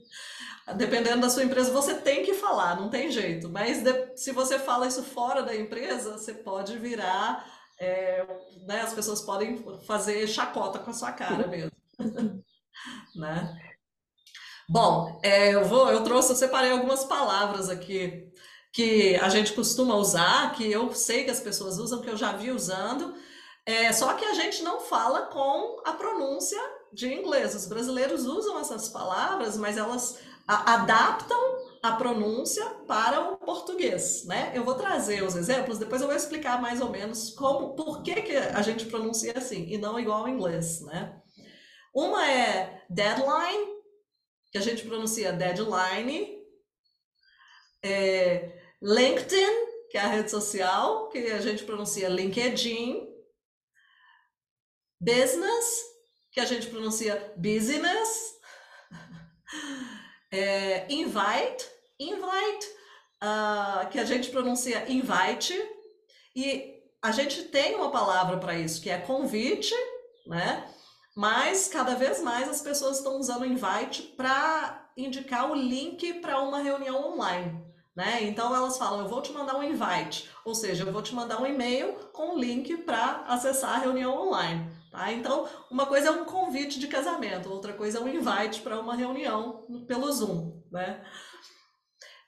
[0.75, 3.49] dependendo da sua empresa, você tem que falar, não tem jeito.
[3.49, 7.47] Mas de, se você fala isso fora da empresa, você pode virar.
[7.81, 8.27] É,
[8.67, 11.73] né, as pessoas podem fazer chacota com a sua cara mesmo.
[13.15, 13.57] né?
[14.69, 18.29] Bom, é, eu vou, eu trouxe, eu separei algumas palavras aqui
[18.73, 22.33] que a gente costuma usar, que eu sei que as pessoas usam, que eu já
[22.33, 23.15] vi usando,
[23.65, 26.61] é, só que a gente não fala com a pronúncia
[26.93, 27.55] de inglês.
[27.55, 34.51] Os brasileiros usam essas palavras, mas elas adaptam a pronúncia para o português, né?
[34.55, 38.23] Eu vou trazer os exemplos, depois eu vou explicar mais ou menos como, por que,
[38.23, 41.21] que a gente pronuncia assim e não igual ao inglês, né?
[41.95, 43.79] Uma é deadline,
[44.51, 46.39] que a gente pronuncia deadline,
[47.83, 53.07] é LinkedIn, que é a rede social, que a gente pronuncia LinkedIn,
[55.01, 55.83] business,
[56.33, 58.35] que a gente pronuncia business,
[60.31, 61.67] é, invite,
[61.99, 62.67] invite,
[63.23, 65.55] uh, que a gente pronuncia invite,
[66.35, 69.75] e a gente tem uma palavra para isso, que é convite,
[70.27, 70.69] né?
[71.17, 76.61] Mas cada vez mais as pessoas estão usando invite para indicar o link para uma
[76.61, 77.67] reunião online.
[77.95, 78.23] Né?
[78.23, 81.43] Então elas falam, eu vou te mandar um invite, ou seja, eu vou te mandar
[81.43, 84.71] um e-mail com o link para acessar a reunião online.
[84.90, 85.12] Tá?
[85.12, 88.94] Então, uma coisa é um convite de casamento, outra coisa é um invite para uma
[88.94, 90.62] reunião pelo Zoom.
[90.70, 91.05] Né?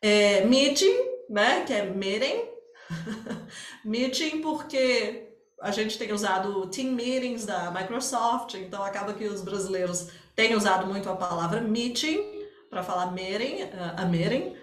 [0.02, 0.96] É, meeting,
[1.28, 2.48] né, que é meeting.
[3.84, 5.28] meeting porque
[5.60, 10.86] a gente tem usado Team Meetings da Microsoft, então acaba que os brasileiros têm usado
[10.86, 14.56] muito a palavra meeting para falar meeting, a meeting.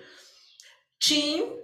[0.99, 1.57] Team,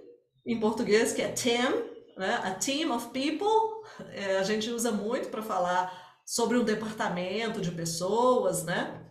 [0.46, 1.72] em português, que é team,
[2.16, 2.40] né?
[2.44, 7.70] a team of people, é, a gente usa muito para falar sobre um departamento de
[7.70, 9.04] pessoas, né?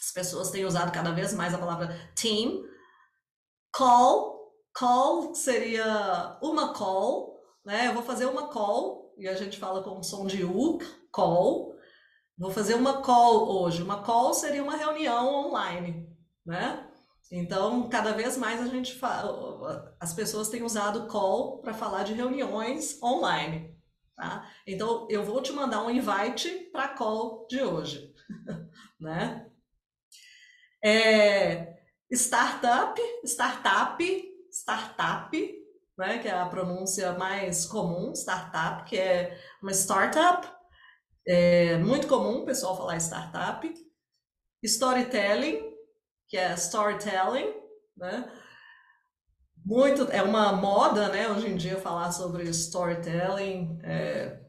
[0.00, 2.64] As pessoas têm usado cada vez mais a palavra team.
[3.72, 7.88] Call, call seria uma call, né?
[7.88, 10.78] Eu vou fazer uma call e a gente fala com um som de U,
[11.12, 11.74] call.
[12.38, 13.82] vou fazer uma call hoje.
[13.82, 16.08] Uma call seria uma reunião online,
[16.44, 16.86] né?
[17.30, 22.12] Então, cada vez mais a gente fala, as pessoas têm usado call para falar de
[22.12, 23.79] reuniões online,
[24.20, 24.46] tá?
[24.66, 28.14] Então, eu vou te mandar um invite para a call de hoje,
[29.00, 29.50] né?
[30.84, 31.78] É,
[32.12, 34.04] startup, startup,
[34.52, 35.64] startup,
[35.96, 36.18] né?
[36.18, 40.46] Que é a pronúncia mais comum, startup, que é uma startup.
[41.26, 43.72] É muito comum o pessoal falar startup.
[44.62, 45.62] Storytelling,
[46.28, 47.54] que é storytelling,
[47.96, 48.30] né?
[49.64, 54.40] Muito, é uma moda, né, hoje em dia falar sobre storytelling é,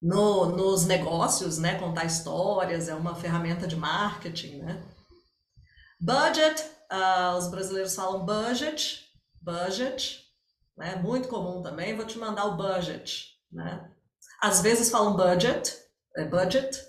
[0.00, 4.82] no, nos negócios, né, contar histórias, é uma ferramenta de marketing, né?
[6.00, 9.04] Budget, uh, os brasileiros falam budget,
[9.42, 10.24] budget,
[10.76, 13.90] né, muito comum também, vou te mandar o budget, né?
[14.40, 15.76] Às vezes falam budget,
[16.16, 16.86] é budget.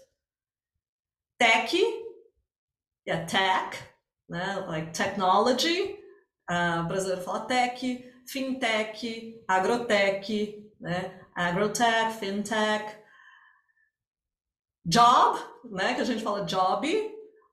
[1.40, 1.76] Tech,
[3.08, 3.78] é tech,
[4.28, 4.56] né?
[4.68, 5.99] Like technology,
[6.50, 11.28] uh, o brasileiro fala tech, fintech, agrotech, né?
[11.36, 12.98] Agrotech, fintech.
[14.86, 15.94] Job, né?
[15.94, 16.88] Que a gente fala job,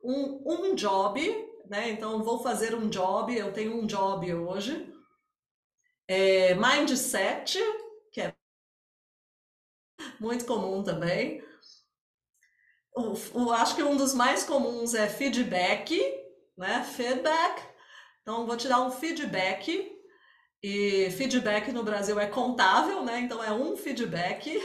[0.03, 1.21] um, um job,
[1.69, 1.91] né?
[1.91, 4.93] Então vou fazer um job, eu tenho um job hoje.
[6.09, 7.59] É, mindset,
[8.13, 8.35] que é
[10.21, 11.45] muito comum também
[12.97, 16.01] o, o, acho que um dos mais comuns é feedback,
[16.57, 16.83] né?
[16.83, 17.63] Feedback.
[18.27, 19.89] Então, vou te dar um feedback.
[20.61, 23.21] E feedback no Brasil é contável, né?
[23.21, 24.61] Então, é um feedback.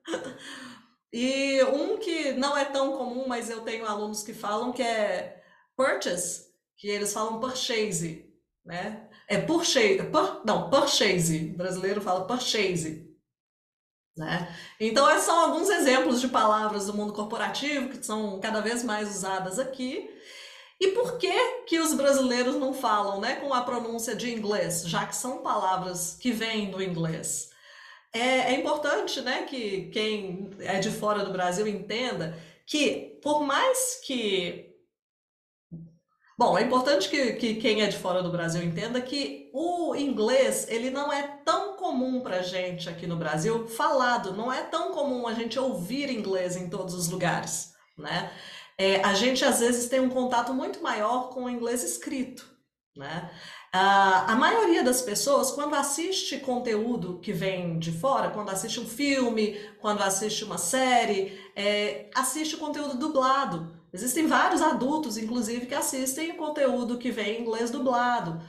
[1.12, 5.42] e um que não é tão comum, mas eu tenho alunos que falam que é
[5.76, 6.46] purchase,
[6.78, 8.32] que eles falam purchase,
[8.64, 9.10] né?
[9.28, 11.50] É purchase, pur, não, purchase.
[11.52, 13.14] O brasileiro fala purchase.
[14.16, 14.56] Né?
[14.80, 19.14] Então, esses são alguns exemplos de palavras do mundo corporativo que são cada vez mais
[19.14, 20.08] usadas aqui.
[20.80, 21.32] E por que
[21.66, 26.16] que os brasileiros não falam né, com a pronúncia de inglês, já que são palavras
[26.18, 27.50] que vêm do inglês?
[28.12, 34.00] É, é importante né, que quem é de fora do Brasil entenda que, por mais
[34.04, 34.70] que
[36.40, 40.66] Bom, é importante que, que quem é de fora do Brasil entenda que o inglês
[40.70, 45.28] ele não é tão comum para gente aqui no Brasil falado, não é tão comum
[45.28, 48.32] a gente ouvir inglês em todos os lugares, né?
[48.80, 52.48] É, a gente às vezes tem um contato muito maior com o inglês escrito,
[52.96, 53.30] né?
[53.72, 59.54] a maioria das pessoas, quando assiste conteúdo que vem de fora, quando assiste um filme,
[59.80, 63.70] quando assiste uma série, é, assiste conteúdo dublado.
[63.92, 68.42] Existem vários adultos, inclusive, que assistem conteúdo que vem em inglês dublado.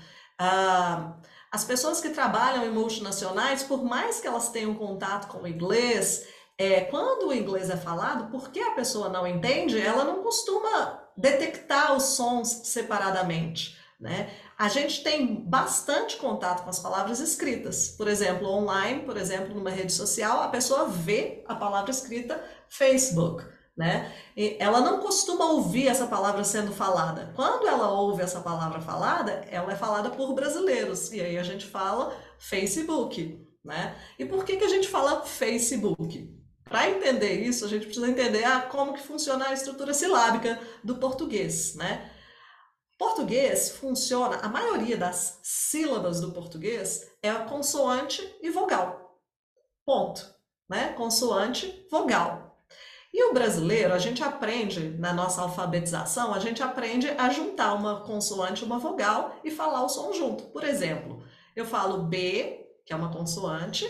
[1.52, 6.26] As pessoas que trabalham em multinacionais, por mais que elas tenham contato com o inglês,
[6.62, 11.96] é, quando o inglês é falado, porque a pessoa não entende, ela não costuma detectar
[11.96, 13.80] os sons separadamente.
[14.00, 14.30] Né?
[14.58, 17.90] A gente tem bastante contato com as palavras escritas.
[17.90, 23.44] Por exemplo, online, por exemplo, numa rede social, a pessoa vê a palavra escrita Facebook
[23.76, 24.14] né?
[24.36, 27.32] E ela não costuma ouvir essa palavra sendo falada.
[27.36, 31.12] Quando ela ouve essa palavra falada, ela é falada por brasileiros.
[31.12, 33.96] E aí a gente fala Facebook, né?
[34.20, 36.41] E por que, que a gente fala Facebook?
[36.72, 40.96] Para entender isso, a gente precisa entender ah, como que funciona a estrutura silábica do
[40.96, 42.10] português, né?
[42.98, 49.20] Português funciona, a maioria das sílabas do português é a consoante e vogal.
[49.86, 50.26] Ponto,
[50.70, 50.94] né?
[50.94, 52.64] Consoante, vogal.
[53.14, 58.00] E o brasileiro, a gente aprende, na nossa alfabetização, a gente aprende a juntar uma
[58.00, 60.46] consoante e uma vogal e falar o som junto.
[60.46, 61.22] Por exemplo,
[61.54, 63.86] eu falo B, que é uma consoante,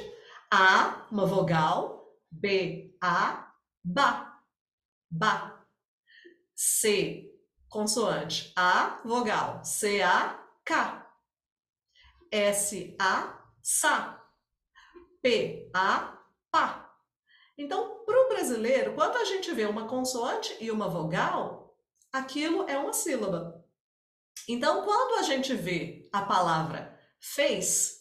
[0.49, 2.00] A, uma vogal,
[2.31, 4.39] B, A, ba,
[5.09, 5.65] ba.
[6.55, 7.29] C,
[7.67, 11.07] consoante, A, vogal, C, A, K.
[12.31, 14.23] S, A, sa.
[15.21, 16.17] P, A,
[16.49, 16.95] pá.
[17.57, 21.77] Então, para o brasileiro, quando a gente vê uma consoante e uma vogal,
[22.11, 23.63] aquilo é uma sílaba.
[24.47, 28.00] Então, quando a gente vê a palavra fez,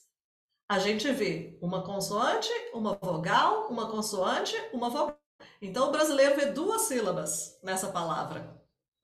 [0.71, 5.21] a gente vê uma consoante, uma vogal, uma consoante, uma vogal.
[5.61, 8.57] Então, o brasileiro vê duas sílabas nessa palavra.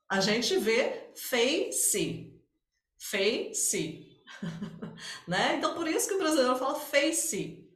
[0.09, 2.41] A gente vê fez-se.
[2.97, 4.23] Fez-se.
[5.27, 5.57] né?
[5.57, 7.69] Então, por isso que o brasileiro fala fez-se.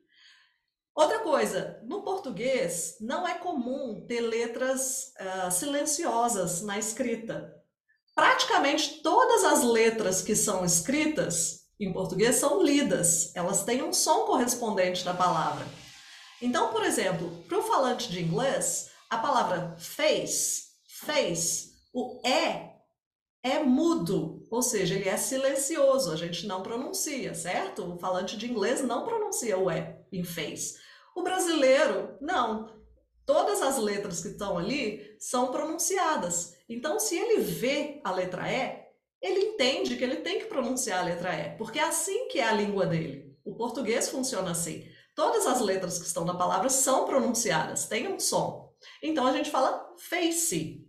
[0.94, 7.60] Outra coisa, no português não é comum ter letras uh, silenciosas na escrita.
[8.14, 14.26] Praticamente todas as letras que são escritas em português são lidas, elas têm um som
[14.26, 15.66] correspondente da palavra.
[16.42, 22.70] Então, por exemplo, para o falante de inglês, a palavra fez, fez, o é
[23.42, 27.94] é mudo, ou seja, ele é silencioso, a gente não pronuncia, certo?
[27.94, 30.76] O falante de inglês não pronuncia o é em fez.
[31.16, 32.78] O brasileiro, não.
[33.24, 36.56] Todas as letras que estão ali são pronunciadas.
[36.68, 38.79] Então, se ele vê a letra E,
[39.20, 42.48] ele entende que ele tem que pronunciar a letra E, porque é assim que é
[42.48, 43.36] a língua dele.
[43.44, 44.88] O português funciona assim.
[45.14, 48.72] Todas as letras que estão na palavra são pronunciadas, tem um som.
[49.02, 50.86] Então a gente fala face.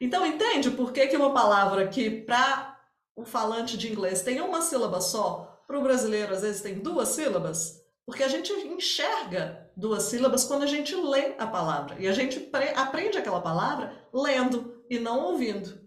[0.00, 2.78] Então entende por que, que uma palavra que para
[3.16, 7.08] o falante de inglês tem uma sílaba só, para o brasileiro às vezes tem duas
[7.08, 7.84] sílabas?
[8.06, 11.96] Porque a gente enxerga duas sílabas quando a gente lê a palavra.
[11.98, 15.78] E a gente aprende aquela palavra lendo e não ouvindo.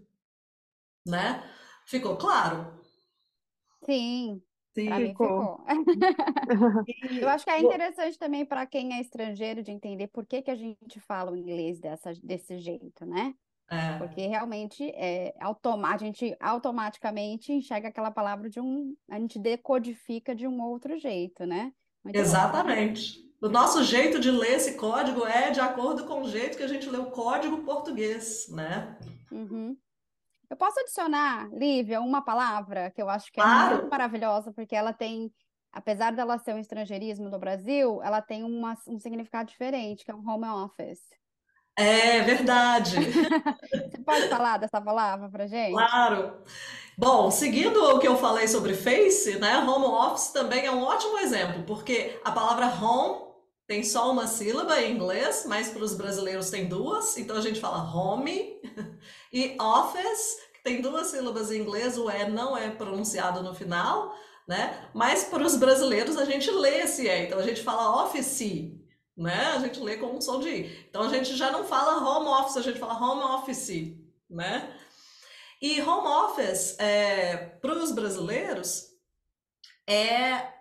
[1.08, 1.44] Né?
[1.92, 2.72] Ficou claro?
[3.84, 4.42] Sim,
[4.74, 5.58] Sim, mim ficou.
[5.58, 5.66] ficou.
[7.22, 10.50] Eu acho que é interessante também para quem é estrangeiro de entender por que, que
[10.50, 13.34] a gente fala o inglês dessa, desse jeito, né?
[13.70, 19.38] É, Porque realmente é automa a gente automaticamente enxerga aquela palavra de um, a gente
[19.38, 21.74] decodifica de um outro jeito, né?
[22.06, 22.22] Muito bom.
[22.22, 23.20] exatamente.
[23.42, 26.68] O nosso jeito de ler esse código é de acordo com o jeito que a
[26.68, 28.98] gente lê o código português, né?
[29.30, 29.76] Uhum.
[30.52, 33.76] Eu posso adicionar, Lívia, uma palavra que eu acho que é Claro.
[33.78, 35.32] muito maravilhosa, porque ela tem,
[35.72, 40.14] apesar dela ser um estrangeirismo do Brasil, ela tem uma, um significado diferente, que é
[40.14, 41.00] um home office.
[41.78, 42.98] É verdade.
[43.90, 45.72] Você pode falar dessa palavra pra gente?
[45.72, 46.44] Claro.
[46.98, 49.58] Bom, seguindo o que eu falei sobre face, né?
[49.60, 53.32] Home office também é um ótimo exemplo, porque a palavra home
[53.66, 57.62] tem só uma sílaba em inglês, mas para os brasileiros tem duas, então a gente
[57.62, 58.60] fala home.
[59.32, 64.14] E office, que tem duas sílabas em inglês, o E não é pronunciado no final,
[64.48, 64.90] né?
[64.94, 68.74] Mas para os brasileiros a gente lê esse E, então a gente fala office,
[69.16, 69.54] né?
[69.56, 70.86] A gente lê com um som de I.
[70.90, 73.96] Então a gente já não fala home office, a gente fala home office,
[74.30, 74.76] né?
[75.62, 76.76] E home office,
[77.62, 78.88] para os brasileiros,
[79.88, 80.52] é,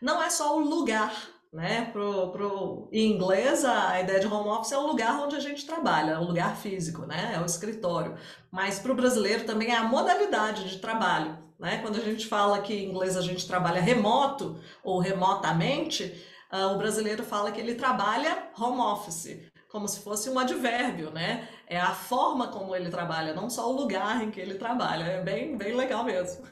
[0.00, 1.14] não é só o lugar,
[1.52, 1.88] né?
[1.92, 5.66] Pro, pro, em inglês, a ideia de home office é o lugar onde a gente
[5.66, 7.32] trabalha, é o lugar físico, né?
[7.34, 8.16] É o escritório.
[8.50, 11.78] Mas para o brasileiro também é a modalidade de trabalho, né?
[11.78, 16.14] Quando a gente fala que em inglês a gente trabalha remoto ou remotamente,
[16.50, 19.38] ah, o brasileiro fala que ele trabalha home office,
[19.70, 21.48] como se fosse um advérbio, né?
[21.66, 25.04] É a forma como ele trabalha, não só o lugar em que ele trabalha.
[25.04, 26.42] É bem, bem legal mesmo.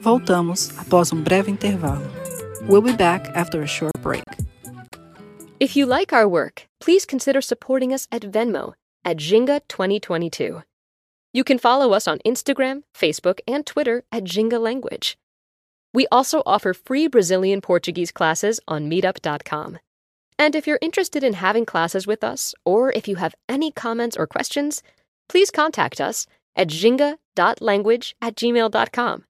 [0.00, 2.04] Voltamos após um breve intervalo.
[2.68, 4.24] We'll be back after a short break.
[5.60, 10.62] If you like our work, please consider supporting us at Venmo at Jinga 2022.
[11.32, 15.16] You can follow us on Instagram, Facebook, and Twitter at Jinga Language.
[15.94, 19.78] We also offer free Brazilian Portuguese classes on meetup.com.
[20.38, 24.16] And if you're interested in having classes with us, or if you have any comments
[24.16, 24.82] or questions,
[25.28, 29.24] please contact us at jinga.language at gmail.com.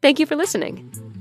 [0.00, 1.17] Thank you for listening.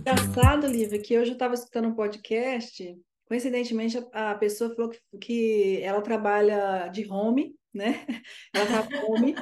[0.00, 2.96] Engraçado, Lívia, que hoje eu estava escutando um podcast.
[3.26, 8.06] Coincidentemente, a, a pessoa falou que, que ela trabalha de home, né?
[8.54, 9.34] Ela trabalha home.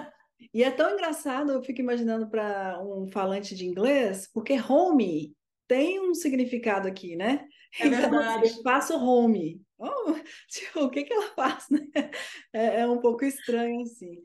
[0.53, 5.33] E é tão engraçado, eu fico imaginando para um falante de inglês, porque home
[5.69, 7.47] tem um significado aqui, né?
[7.81, 8.47] É Então, verdade.
[8.47, 9.63] assim, eu faço home.
[9.79, 10.13] Oh,
[10.51, 11.87] tipo, o que que ela faz, né?
[12.53, 14.23] É, é um pouco estranho assim.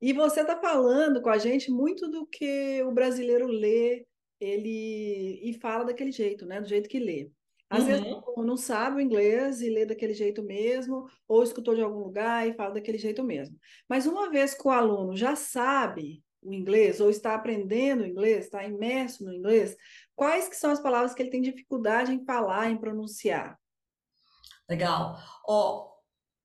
[0.00, 4.06] E você está falando com a gente muito do que o brasileiro lê,
[4.40, 6.60] ele e fala daquele jeito, né?
[6.60, 7.30] Do jeito que lê.
[7.68, 8.44] Às vezes Uhum.
[8.44, 12.54] não sabe o inglês e lê daquele jeito mesmo, ou escutou de algum lugar e
[12.54, 13.56] fala daquele jeito mesmo.
[13.88, 18.46] Mas uma vez que o aluno já sabe o inglês, ou está aprendendo o inglês,
[18.46, 19.76] está imerso no inglês,
[20.16, 23.56] quais que são as palavras que ele tem dificuldade em falar, em pronunciar?
[24.68, 25.16] Legal.
[25.46, 25.92] Ó,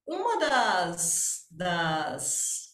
[0.07, 2.64] uma das, das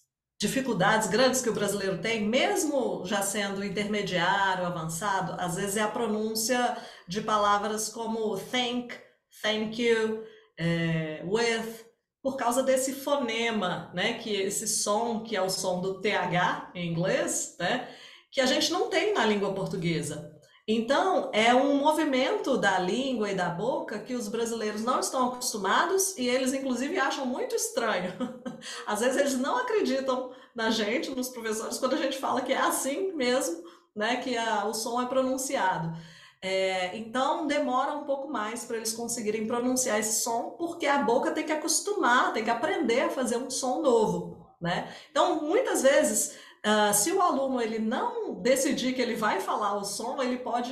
[0.41, 5.87] dificuldades grandes que o brasileiro tem, mesmo já sendo intermediário, avançado, às vezes é a
[5.87, 6.75] pronúncia
[7.07, 8.91] de palavras como thank,
[9.43, 10.23] thank you,
[10.57, 11.85] é, with,
[12.23, 14.13] por causa desse fonema, né?
[14.13, 17.87] Que esse som, que é o som do TH em inglês, né?
[18.31, 20.30] Que a gente não tem na língua portuguesa.
[20.67, 26.15] Então, é um movimento da língua e da boca que os brasileiros não estão acostumados
[26.17, 28.13] e eles, inclusive, acham muito estranho.
[28.85, 32.57] Às vezes, eles não acreditam na gente, nos professores, quando a gente fala que é
[32.57, 33.63] assim mesmo,
[33.95, 35.97] né, que a, o som é pronunciado.
[36.41, 41.31] É, então, demora um pouco mais para eles conseguirem pronunciar esse som, porque a boca
[41.31, 44.93] tem que acostumar, tem que aprender a fazer um som novo, né?
[45.09, 46.35] Então, muitas vezes.
[46.65, 50.71] Uh, se o aluno ele não decidir que ele vai falar o som, ele pode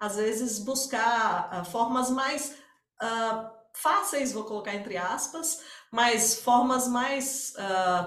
[0.00, 2.56] às vezes buscar uh, formas mais
[3.02, 5.62] uh, fáceis, vou colocar entre aspas,
[5.92, 7.54] mas formas mais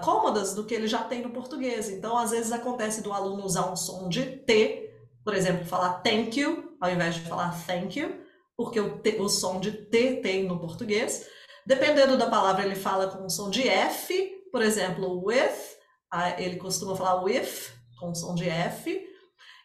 [0.03, 1.89] cômodas do que ele já tem no português.
[1.89, 4.91] Então, às vezes acontece do aluno usar um som de T,
[5.23, 8.19] por exemplo, falar thank you, ao invés de falar thank you,
[8.57, 11.27] porque o, T, o som de T tem no português.
[11.65, 15.77] Dependendo da palavra, ele fala com um som de F, por exemplo, with,
[16.37, 17.49] ele costuma falar with,
[17.99, 19.07] com som de F.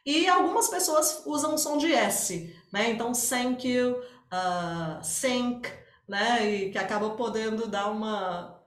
[0.04, 2.90] E algumas pessoas usam o som de S, né?
[2.90, 3.96] Então, thank you,
[4.32, 5.68] uh, sync,
[6.06, 6.46] né?
[6.46, 8.60] E que acaba podendo dar uma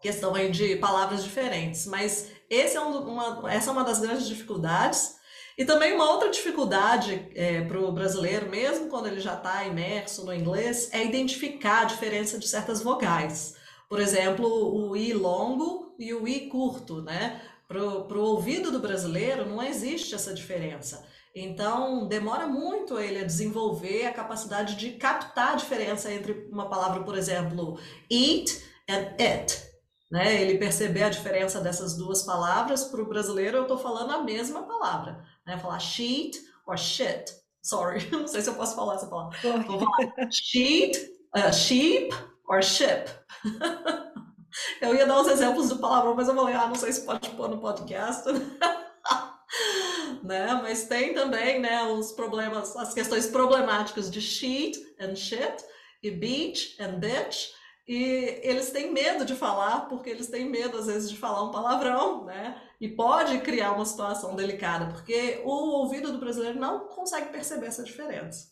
[0.00, 1.86] questão aí de palavras diferentes.
[1.86, 5.16] Mas esse é um, uma, essa é uma das grandes dificuldades.
[5.56, 10.24] E também uma outra dificuldade é, para o brasileiro, mesmo quando ele já está imerso
[10.24, 13.54] no inglês, é identificar a diferença de certas vogais.
[13.92, 17.42] Por exemplo, o i longo e o i curto, né?
[17.68, 17.78] Para
[18.18, 21.06] o ouvido do brasileiro não existe essa diferença.
[21.36, 27.04] Então, demora muito ele a desenvolver a capacidade de captar a diferença entre uma palavra,
[27.04, 27.78] por exemplo,
[28.10, 29.62] eat and it.
[30.10, 30.40] Né?
[30.40, 34.62] Ele perceber a diferença dessas duas palavras, para o brasileiro eu estou falando a mesma
[34.62, 35.22] palavra.
[35.46, 35.58] Né?
[35.58, 37.30] Falar sheet or shit.
[37.62, 39.38] Sorry, não sei se eu posso falar essa palavra.
[39.66, 40.96] Vou falar sheet,
[41.36, 43.10] uh, sheep or ship.
[44.80, 47.30] eu ia dar os exemplos do palavrão, mas eu falei, ah, não sei se pode
[47.30, 48.28] pôr no podcast.
[50.22, 50.60] né?
[50.62, 55.64] Mas tem também, né, os problemas, as questões problemáticas de shit and shit
[56.02, 57.50] e beach and bitch.
[57.88, 61.50] E eles têm medo de falar, porque eles têm medo, às vezes, de falar um
[61.50, 62.60] palavrão, né?
[62.80, 67.82] E pode criar uma situação delicada, porque o ouvido do brasileiro não consegue perceber essa
[67.82, 68.51] diferença.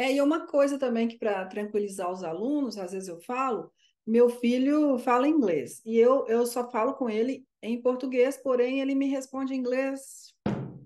[0.00, 3.70] É, e uma coisa também que, para tranquilizar os alunos, às vezes eu falo,
[4.06, 8.94] meu filho fala inglês, e eu, eu só falo com ele em português, porém ele
[8.94, 10.34] me responde em inglês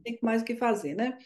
[0.02, 1.16] tem mais o que fazer, né?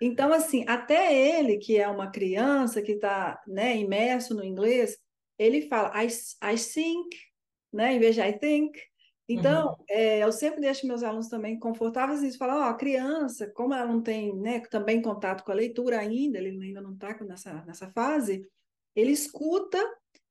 [0.00, 4.98] Então, assim, até ele, que é uma criança que está né, imerso no inglês,
[5.38, 7.16] ele fala I, I think,
[7.70, 8.78] né, em vez de I think.
[9.28, 9.84] Então, uhum.
[9.90, 13.86] é, eu sempre deixo meus alunos também confortáveis nisso, falar, ó, a criança, como ela
[13.86, 17.90] não tem né, também contato com a leitura ainda, ele ainda não está nessa, nessa
[17.90, 18.48] fase,
[18.94, 19.78] ele escuta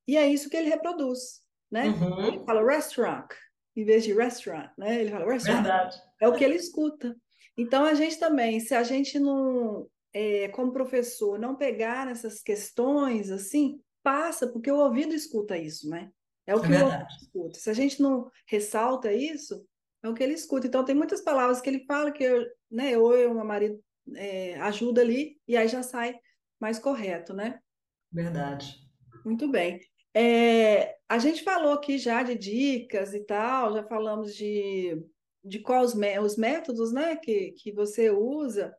[0.08, 1.88] e é isso que ele reproduz, né?
[1.89, 2.26] Uhum.
[2.26, 3.28] Ele fala restaurant,
[3.76, 5.02] em vez de restaurant, né?
[5.02, 5.64] Ele fala restaurant.
[5.64, 6.02] Verdade.
[6.22, 7.16] É o que ele escuta.
[7.58, 13.30] Então, a gente também, se a gente não, é, como professor, não pegar nessas questões,
[13.30, 16.12] assim, passa, porque o ouvido escuta isso, né?
[16.46, 17.60] É o é que é o ouvido escuta.
[17.60, 19.66] Se a gente não ressalta isso,
[20.04, 20.68] é o que ele escuta.
[20.68, 23.84] Então, tem muitas palavras que ele fala que eu, né, eu ou meu marido
[24.16, 26.18] é, ajuda ali, e aí já sai
[26.60, 27.60] mais correto, né?
[28.12, 28.76] Verdade.
[29.26, 29.80] Muito bem.
[30.14, 35.04] É, a gente falou aqui já de dicas e tal, já falamos de
[35.46, 38.76] de quais os métodos né, que, que você usa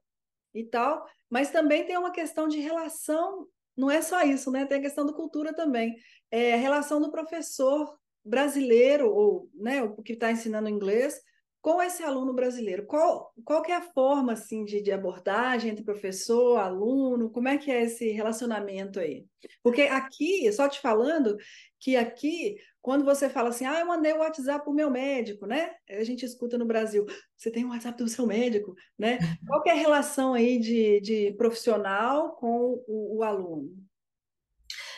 [0.52, 3.46] e tal, mas também tem uma questão de relação,
[3.76, 4.64] não é só isso, né?
[4.64, 5.94] Tem a questão da cultura também.
[6.30, 11.20] É a relação do professor brasileiro, ou né, o que está ensinando inglês,
[11.66, 12.86] com esse aluno brasileiro?
[12.86, 17.28] Qual, qual que é a forma assim, de, de abordagem entre professor, aluno?
[17.28, 19.26] Como é que é esse relacionamento aí?
[19.62, 21.36] Porque aqui, só te falando
[21.80, 22.56] que aqui,
[22.86, 25.72] quando você fala assim, ah, eu mandei o WhatsApp para o meu médico, né?
[25.90, 27.04] A gente escuta no Brasil,
[27.36, 29.18] você tem o WhatsApp do seu médico, né?
[29.44, 33.70] Qual que é a relação aí de, de profissional com o, o aluno?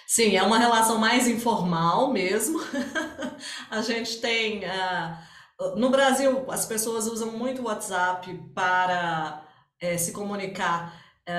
[0.07, 2.61] Sim, é uma relação mais informal mesmo.
[3.71, 4.67] a gente tem...
[4.67, 5.29] Uh
[5.75, 9.45] no Brasil, as pessoas usam muito o WhatsApp para
[9.81, 10.95] é, se comunicar
[11.27, 11.35] é,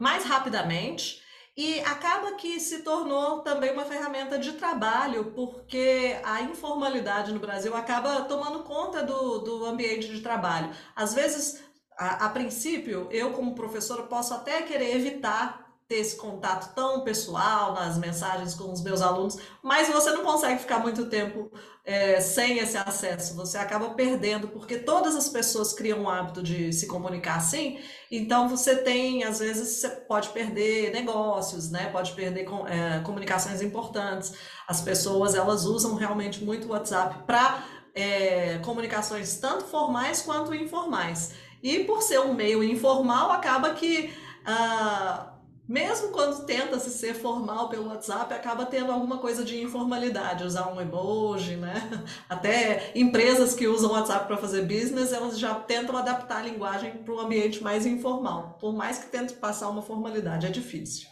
[0.00, 1.22] mais rapidamente
[1.56, 7.74] e acaba que se tornou também uma ferramenta de trabalho, porque a informalidade no Brasil
[7.76, 10.70] acaba tomando conta do, do ambiente de trabalho.
[10.96, 11.62] Às vezes,
[11.96, 17.74] a, a princípio, eu, como professora, posso até querer evitar ter esse contato tão pessoal
[17.74, 21.52] nas mensagens com os meus alunos, mas você não consegue ficar muito tempo
[21.84, 26.72] é, sem esse acesso, você acaba perdendo, porque todas as pessoas criam o hábito de
[26.72, 27.78] se comunicar assim,
[28.10, 31.90] então você tem, às vezes, você pode perder negócios, né?
[31.90, 34.32] Pode perder é, comunicações importantes.
[34.66, 37.62] As pessoas, elas usam realmente muito o WhatsApp para
[37.94, 41.34] é, comunicações tanto formais quanto informais.
[41.62, 44.14] E por ser um meio informal, acaba que...
[44.46, 45.33] Ah,
[45.66, 50.72] mesmo quando tenta se ser formal pelo WhatsApp, acaba tendo alguma coisa de informalidade, usar
[50.72, 51.74] um emoji, né?
[52.28, 56.98] Até empresas que usam o WhatsApp para fazer business, elas já tentam adaptar a linguagem
[56.98, 61.08] para um ambiente mais informal, por mais que tente passar uma formalidade, é difícil.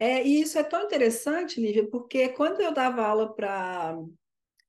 [0.00, 3.98] É, e isso é tão interessante, Lívia, porque quando eu dava aula para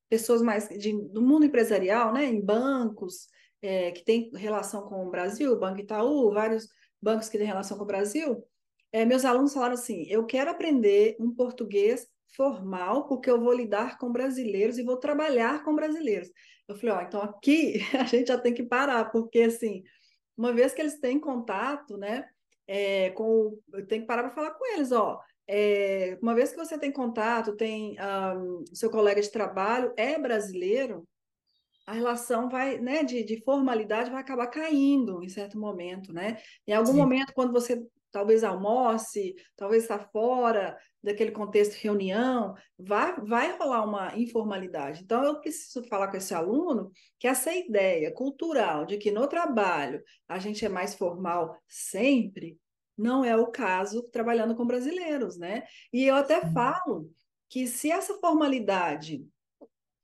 [0.09, 3.27] pessoas mais de, do mundo empresarial, né, em bancos,
[3.61, 6.67] é, que tem relação com o Brasil, Banco Itaú, vários
[7.01, 8.43] bancos que têm relação com o Brasil,
[8.91, 13.97] é, meus alunos falaram assim: eu quero aprender um português formal, porque eu vou lidar
[13.97, 16.29] com brasileiros e vou trabalhar com brasileiros.
[16.67, 19.83] Eu falei, ó, então aqui a gente já tem que parar, porque assim,
[20.37, 22.27] uma vez que eles têm contato, né,
[22.67, 26.57] é, com, eu tenho que parar para falar com eles, ó, é, uma vez que
[26.57, 27.97] você tem contato, tem
[28.37, 31.05] um, seu colega de trabalho é brasileiro,
[31.85, 36.37] a relação vai, né, de, de, formalidade vai acabar caindo em certo momento, né?
[36.65, 36.97] Em algum Sim.
[36.99, 43.83] momento, quando você talvez almoce, talvez está fora daquele contexto de reunião, vai, vai rolar
[43.83, 45.03] uma informalidade.
[45.03, 50.03] Então, eu preciso falar com esse aluno que essa ideia cultural de que no trabalho
[50.27, 52.59] a gente é mais formal sempre,
[52.97, 55.63] não é o caso trabalhando com brasileiros, né?
[55.91, 57.09] E eu até falo
[57.49, 59.25] que se essa formalidade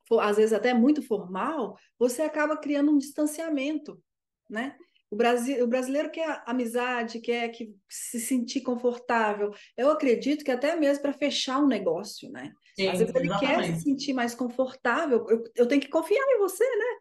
[0.07, 4.01] for, às vezes até muito formal, você acaba criando um distanciamento,
[4.49, 4.75] né?
[5.09, 9.51] O, Brasil, o brasileiro quer amizade, quer que se sentir confortável.
[9.77, 12.51] Eu acredito que até mesmo para fechar um negócio, né?
[12.75, 15.25] Sim, Às vezes ele quer se sentir mais confortável.
[15.29, 16.97] Eu, eu tenho que confiar em você, né?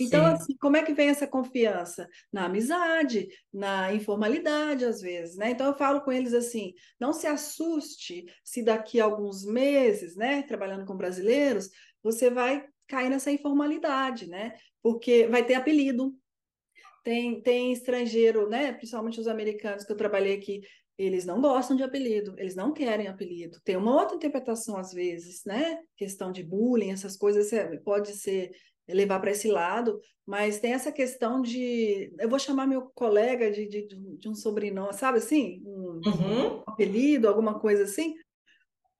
[0.00, 2.08] Então, assim, como é que vem essa confiança?
[2.32, 5.50] Na amizade, na informalidade, às vezes, né?
[5.50, 10.42] Então, eu falo com eles assim: não se assuste se daqui a alguns meses, né,
[10.42, 11.68] trabalhando com brasileiros,
[12.02, 14.54] você vai cair nessa informalidade, né?
[14.82, 16.14] Porque vai ter apelido.
[17.02, 18.72] Tem, tem estrangeiro, né?
[18.72, 20.60] Principalmente os americanos que eu trabalhei aqui,
[20.98, 23.58] eles não gostam de apelido, eles não querem apelido.
[23.64, 25.78] Tem uma outra interpretação às vezes, né?
[25.96, 27.50] Questão de bullying, essas coisas
[27.82, 28.50] pode ser
[28.86, 32.12] levar para esse lado, mas tem essa questão de.
[32.18, 35.62] Eu vou chamar meu colega de, de, de um sobrenome, sabe assim?
[35.64, 36.56] Um, uhum.
[36.58, 38.14] um apelido, alguma coisa assim.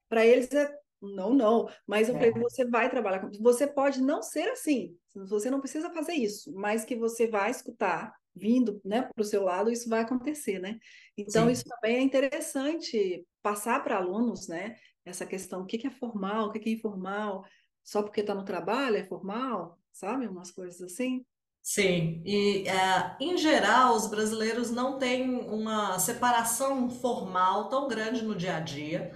[0.09, 0.80] Para eles é.
[1.01, 1.67] Não, não.
[1.87, 2.19] Mas eu é.
[2.19, 3.31] falei, você vai trabalhar com.
[3.41, 4.95] Você pode não ser assim.
[5.15, 9.43] Você não precisa fazer isso, mas que você vai escutar vindo né, para o seu
[9.43, 10.79] lado, isso vai acontecer, né?
[11.17, 11.51] Então, Sim.
[11.51, 14.75] isso também é interessante passar para alunos, né?
[15.03, 17.43] Essa questão, o que é formal, o que é informal,
[17.83, 20.27] só porque está no trabalho é formal, sabe?
[20.27, 21.25] Umas coisas assim.
[21.61, 28.35] Sim, e é, em geral os brasileiros não têm uma separação formal tão grande no
[28.35, 29.13] dia a dia.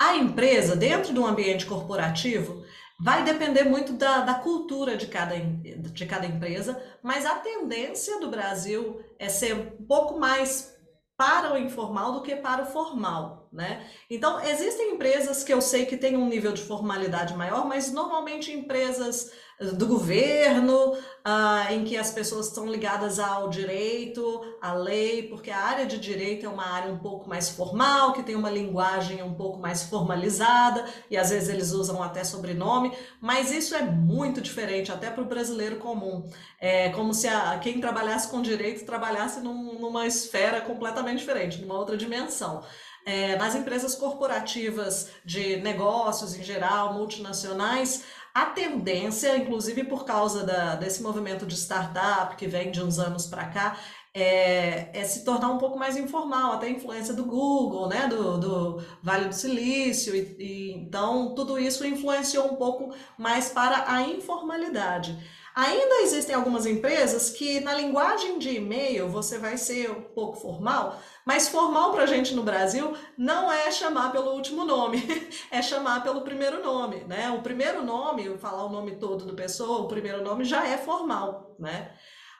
[0.00, 2.64] A empresa, dentro de um ambiente corporativo,
[3.00, 8.30] vai depender muito da, da cultura de cada, de cada empresa, mas a tendência do
[8.30, 10.72] Brasil é ser um pouco mais
[11.16, 13.86] para o informal do que para o formal, né?
[14.10, 18.50] Então, existem empresas que eu sei que têm um nível de formalidade maior, mas normalmente
[18.50, 19.30] empresas
[19.70, 25.58] do governo, ah, em que as pessoas estão ligadas ao direito, à lei, porque a
[25.58, 29.34] área de direito é uma área um pouco mais formal, que tem uma linguagem um
[29.34, 34.90] pouco mais formalizada, e às vezes eles usam até sobrenome, mas isso é muito diferente,
[34.90, 36.28] até para o brasileiro comum.
[36.60, 41.78] É como se a, quem trabalhasse com direito trabalhasse num, numa esfera completamente diferente, numa
[41.78, 42.62] outra dimensão.
[43.04, 48.04] É, nas empresas corporativas de negócios em geral, multinacionais,
[48.34, 53.26] a tendência, inclusive por causa da, desse movimento de startup que vem de uns anos
[53.26, 53.78] para cá,
[54.14, 58.38] é, é, se tornar um pouco mais informal, até a influência do Google, né, do,
[58.38, 64.02] do Vale do Silício, e, e, então tudo isso influenciou um pouco mais para a
[64.02, 65.18] informalidade.
[65.54, 70.98] Ainda existem algumas empresas que na linguagem de e-mail você vai ser um pouco formal,
[71.26, 75.02] mas formal para a gente no Brasil não é chamar pelo último nome,
[75.50, 77.30] é chamar pelo primeiro nome, né?
[77.30, 81.54] O primeiro nome, falar o nome todo do pessoa, o primeiro nome já é formal,
[81.58, 81.92] né?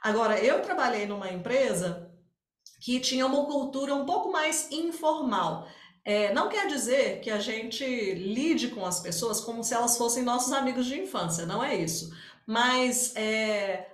[0.03, 2.11] Agora, eu trabalhei numa empresa
[2.81, 5.69] que tinha uma cultura um pouco mais informal.
[6.05, 10.25] É, não quer dizer que a gente lide com as pessoas como se elas fossem
[10.25, 12.13] nossos amigos de infância, não é isso.
[12.47, 13.86] Mas, é,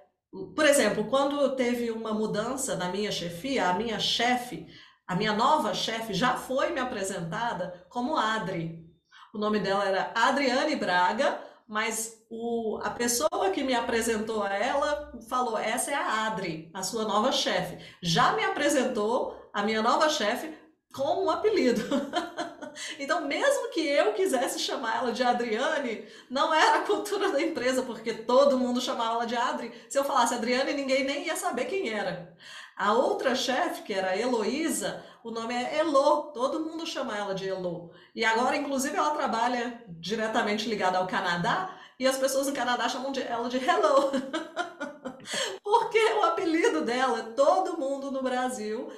[0.55, 4.66] por exemplo, quando teve uma mudança na minha chefia, a minha chefe,
[5.07, 8.86] a minha nova chefe já foi me apresentada como Adri.
[9.32, 15.12] O nome dela era Adriane Braga, mas o, a pessoa que me apresentou a ela
[15.28, 17.78] falou: essa é a Adri, a sua nova chefe.
[18.03, 20.53] Já me apresentou a minha nova chefe
[20.94, 21.82] com um apelido.
[22.99, 27.83] Então, mesmo que eu quisesse chamar ela de Adriane, não era a cultura da empresa,
[27.83, 29.73] porque todo mundo chamava ela de Adri.
[29.89, 32.35] Se eu falasse Adriane, ninguém nem ia saber quem era.
[32.77, 37.49] A outra chefe, que era Heloísa, o nome é Elo, todo mundo chama ela de
[37.49, 37.91] Elo.
[38.14, 43.11] E agora, inclusive, ela trabalha diretamente ligada ao Canadá, e as pessoas no Canadá chamam
[43.11, 44.12] de, ela de Hello.
[45.62, 48.89] Porque o apelido dela, todo mundo no Brasil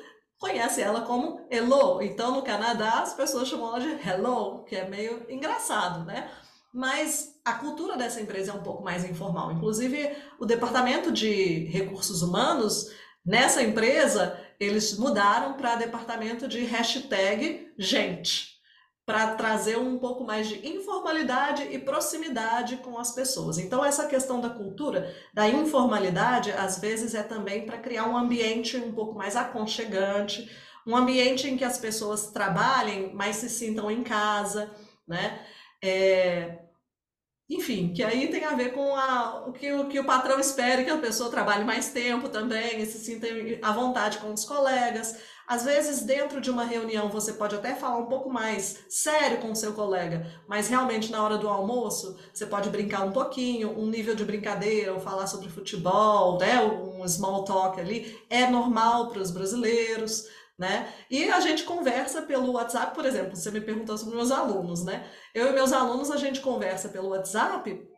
[0.40, 2.02] conhece ela como Elo.
[2.02, 6.28] Então, no Canadá, as pessoas chamam ela de Hello, que é meio engraçado, né?
[6.72, 9.52] Mas a cultura dessa empresa é um pouco mais informal.
[9.52, 12.90] Inclusive, o departamento de recursos humanos,
[13.24, 18.49] nessa empresa, eles mudaram para departamento de hashtag gente
[19.10, 23.58] para trazer um pouco mais de informalidade e proximidade com as pessoas.
[23.58, 28.76] Então, essa questão da cultura, da informalidade, às vezes é também para criar um ambiente
[28.76, 30.48] um pouco mais aconchegante,
[30.86, 34.70] um ambiente em que as pessoas trabalhem, mas se sintam em casa,
[35.08, 35.44] né?
[35.82, 36.60] É,
[37.48, 40.84] enfim, que aí tem a ver com a, o, que, o que o patrão espera
[40.84, 43.26] que a pessoa trabalhe mais tempo também, e se sinta
[43.60, 45.16] à vontade com os colegas.
[45.50, 49.50] Às vezes, dentro de uma reunião, você pode até falar um pouco mais sério com
[49.50, 53.86] o seu colega, mas realmente na hora do almoço, você pode brincar um pouquinho, um
[53.86, 59.20] nível de brincadeira, ou falar sobre futebol, né, um small talk ali, é normal para
[59.20, 60.28] os brasileiros.
[60.56, 60.88] Né?
[61.10, 65.04] E a gente conversa pelo WhatsApp, por exemplo, você me perguntou sobre meus alunos, né?
[65.34, 67.90] Eu e meus alunos, a gente conversa pelo WhatsApp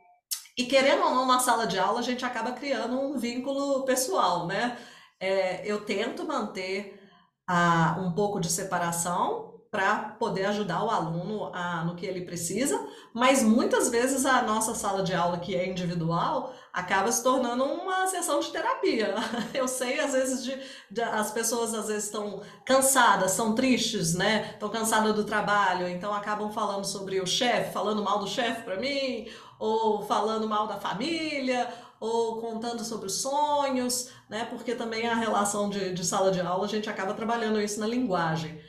[0.56, 4.46] e querendo ou não, na sala de aula, a gente acaba criando um vínculo pessoal,
[4.46, 4.78] né?
[5.20, 7.01] É, eu tento manter
[7.46, 12.78] a, um pouco de separação para poder ajudar o aluno a, no que ele precisa,
[13.14, 18.06] mas muitas vezes a nossa sala de aula, que é individual, acaba se tornando uma
[18.06, 19.14] sessão de terapia.
[19.54, 20.54] Eu sei, às vezes, de,
[20.90, 24.50] de as pessoas às vezes estão cansadas, são tristes, né?
[24.52, 28.76] Estão cansadas do trabalho, então acabam falando sobre o chefe, falando mal do chefe para
[28.78, 29.26] mim,
[29.58, 31.66] ou falando mal da família,
[32.02, 34.44] ou contando sobre os sonhos, né?
[34.50, 37.86] Porque também a relação de, de sala de aula, a gente acaba trabalhando isso na
[37.86, 38.60] linguagem.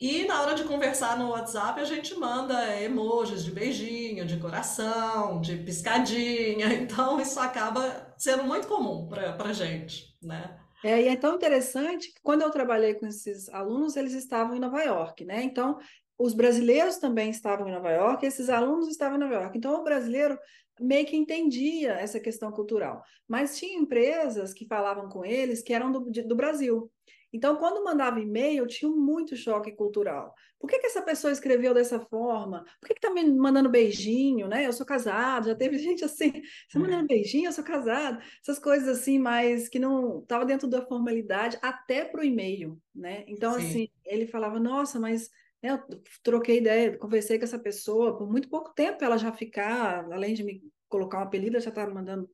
[0.00, 5.38] E na hora de conversar no WhatsApp, a gente manda emojis de beijinho, de coração,
[5.38, 6.68] de piscadinha.
[6.80, 10.58] Então, isso acaba sendo muito comum para a gente, né?
[10.82, 14.60] É, e é tão interessante que quando eu trabalhei com esses alunos, eles estavam em
[14.60, 15.42] Nova York, né?
[15.42, 15.78] Então,
[16.16, 19.58] os brasileiros também estavam em Nova York, esses alunos estavam em Nova York.
[19.58, 20.38] Então, o brasileiro
[20.80, 23.02] meio que entendia essa questão cultural.
[23.26, 26.90] Mas tinha empresas que falavam com eles que eram do, do Brasil.
[27.32, 30.34] Então, quando mandava e-mail, tinha muito choque cultural.
[30.58, 32.64] Por que, que essa pessoa escreveu dessa forma?
[32.80, 34.66] Por que está me mandando beijinho, né?
[34.66, 36.32] Eu sou casado, já teve gente assim,
[36.68, 38.18] você mandando beijinho, eu sou casado.
[38.42, 43.24] Essas coisas assim, mas que não estava dentro da formalidade, até para o e-mail, né?
[43.28, 43.58] Então, Sim.
[43.58, 45.28] assim, ele falava, nossa, mas
[45.62, 50.04] né, eu troquei ideia, conversei com essa pessoa por muito pouco tempo, ela já ficar,
[50.12, 52.28] além de me colocar um apelido, já estava mandando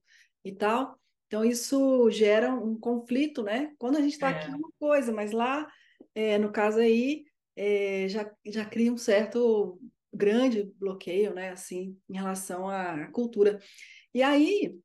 [0.45, 0.99] e tal.
[1.27, 3.73] Então, isso gera um conflito, né?
[3.79, 4.35] Quando a gente está é.
[4.35, 5.67] aqui é uma coisa, mas lá,
[6.15, 7.25] é, no caso aí,
[7.57, 9.81] é, já, já cria um certo
[10.13, 11.51] grande bloqueio, né?
[11.51, 13.59] Assim, em relação à cultura.
[14.13, 14.77] E aí,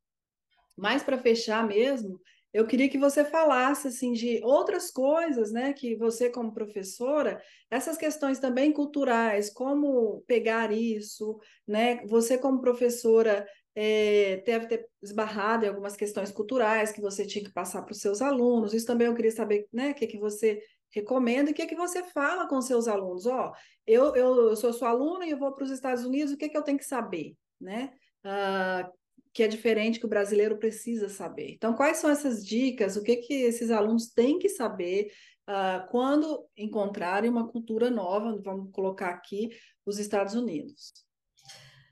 [0.77, 2.19] mais para fechar mesmo,
[2.53, 7.97] eu queria que você falasse assim de outras coisas, né, que você como professora, essas
[7.97, 12.05] questões também culturais, como pegar isso, né?
[12.07, 17.53] Você como professora é, deve ter esbarrado em algumas questões culturais que você tinha que
[17.53, 18.73] passar para os seus alunos.
[18.73, 21.75] Isso também eu queria saber, né, o que que você recomenda e o que que
[21.75, 23.25] você fala com seus alunos.
[23.27, 23.53] Ó,
[23.85, 26.49] eu, eu, eu sou sua aluna e eu vou para os Estados Unidos, o que
[26.49, 27.91] que eu tenho que saber, né?
[28.25, 28.98] Uh,
[29.33, 31.51] que é diferente que o brasileiro precisa saber.
[31.51, 32.95] Então, quais são essas dicas?
[32.95, 35.11] O que, que esses alunos têm que saber
[35.47, 38.39] uh, quando encontrarem uma cultura nova?
[38.43, 39.49] Vamos colocar aqui
[39.85, 40.93] os Estados Unidos.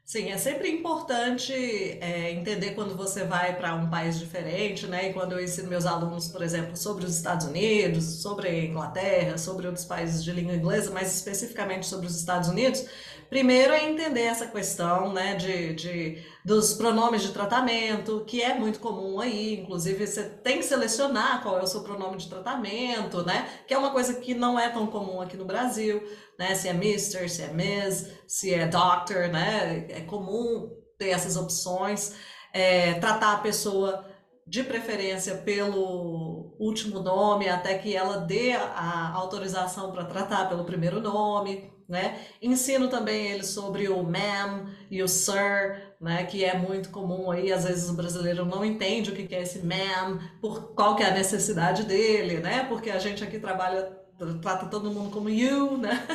[0.07, 5.09] Sim, é sempre importante é, entender quando você vai para um país diferente, né?
[5.09, 9.37] E quando eu ensino meus alunos, por exemplo, sobre os Estados Unidos, sobre a Inglaterra,
[9.37, 12.85] sobre outros países de língua inglesa, mais especificamente sobre os Estados Unidos,
[13.29, 18.79] primeiro é entender essa questão, né, de, de dos pronomes de tratamento, que é muito
[18.79, 23.49] comum aí, inclusive você tem que selecionar qual é o seu pronome de tratamento, né?
[23.67, 26.01] Que é uma coisa que não é tão comum aqui no Brasil,
[26.39, 26.55] né?
[26.55, 29.87] Se é Mr., se é Ms., se é Doctor, né?
[29.89, 32.15] É comum ter essas opções.
[32.53, 34.05] É, tratar a pessoa
[34.47, 41.01] de preferência pelo último nome, até que ela dê a autorização para tratar pelo primeiro
[41.01, 42.19] nome, né?
[42.41, 46.25] Ensino também eles sobre o ma'am e o sir, né?
[46.25, 49.65] Que é muito comum aí, às vezes o brasileiro não entende o que é esse
[49.65, 52.65] ma'am, por qual que é a necessidade dele, né?
[52.65, 53.83] Porque a gente aqui trabalha,
[54.41, 56.05] trata todo mundo como you, né?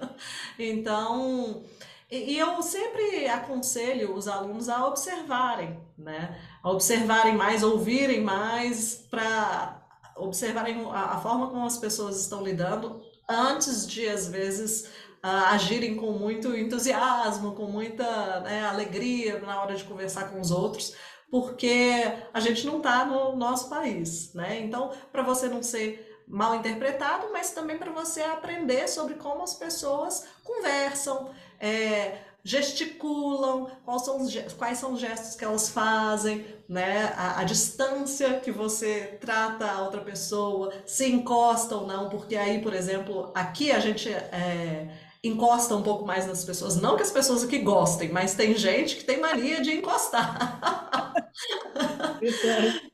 [0.58, 1.62] então,
[2.10, 6.38] e, eu sempre aconselho os alunos a observarem, né?
[6.62, 9.82] A observarem mais, ouvirem mais, para
[10.16, 14.90] observarem a, a forma como as pessoas estão lidando antes de, às vezes,
[15.22, 20.94] agirem com muito entusiasmo, com muita né, alegria na hora de conversar com os outros,
[21.30, 22.02] porque
[22.34, 24.60] a gente não está no nosso país, né?
[24.60, 29.54] Então, para você não ser mal interpretado, mas também para você aprender sobre como as
[29.54, 37.14] pessoas conversam, é, gesticulam, quais são, os, quais são os gestos que elas fazem, né?
[37.16, 42.60] A, a, distância que você trata a outra pessoa, se encosta ou não, porque aí,
[42.60, 44.88] por exemplo, aqui a gente é,
[45.22, 46.76] encosta um pouco mais nas pessoas.
[46.76, 51.12] Não que as pessoas aqui gostem, mas tem gente que tem mania de encostar.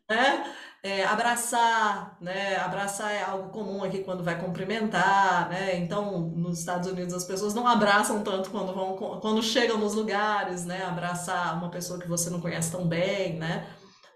[0.09, 0.55] né?
[0.81, 2.57] É, abraçar, né?
[2.57, 5.77] Abraçar é algo comum aqui quando vai cumprimentar, né?
[5.77, 10.65] Então, nos Estados Unidos as pessoas não abraçam tanto quando vão, quando chegam nos lugares,
[10.65, 10.85] né?
[10.85, 13.67] Abraçar uma pessoa que você não conhece tão bem, né?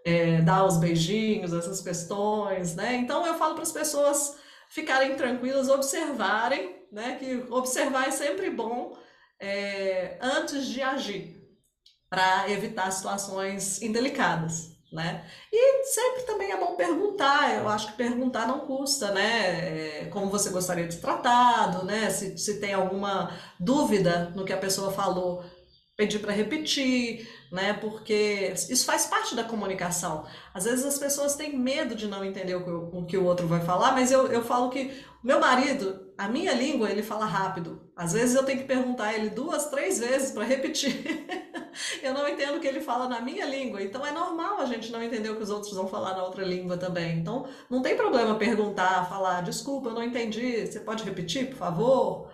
[0.04, 2.94] É, dar os beijinhos, essas questões, né?
[2.94, 4.36] Então, eu falo para as pessoas
[4.68, 7.16] ficarem tranquilas, observarem, né?
[7.16, 8.96] Que observar é sempre bom
[9.40, 11.42] é, antes de agir,
[12.08, 15.24] para evitar situações indelicadas né?
[15.50, 20.02] E sempre também é bom perguntar, eu acho que perguntar não custa, né?
[20.02, 22.10] É, como você gostaria de ser tratado, né?
[22.10, 25.42] Se, se tem alguma dúvida no que a pessoa falou,
[25.96, 27.72] pedir para repetir, né?
[27.72, 30.26] Porque isso faz parte da comunicação.
[30.52, 33.24] Às vezes as pessoas têm medo de não entender o que o, o, que o
[33.24, 37.26] outro vai falar, mas eu, eu falo que meu marido, a minha língua, ele fala
[37.26, 37.90] rápido.
[37.96, 41.02] Às vezes eu tenho que perguntar ele duas, três vezes para repetir.
[42.00, 43.82] eu não entendo o que ele fala na minha língua.
[43.82, 46.44] Então é normal a gente não entender o que os outros vão falar na outra
[46.44, 47.18] língua também.
[47.18, 52.30] Então não tem problema perguntar, falar, desculpa, eu não entendi, você pode repetir, por favor?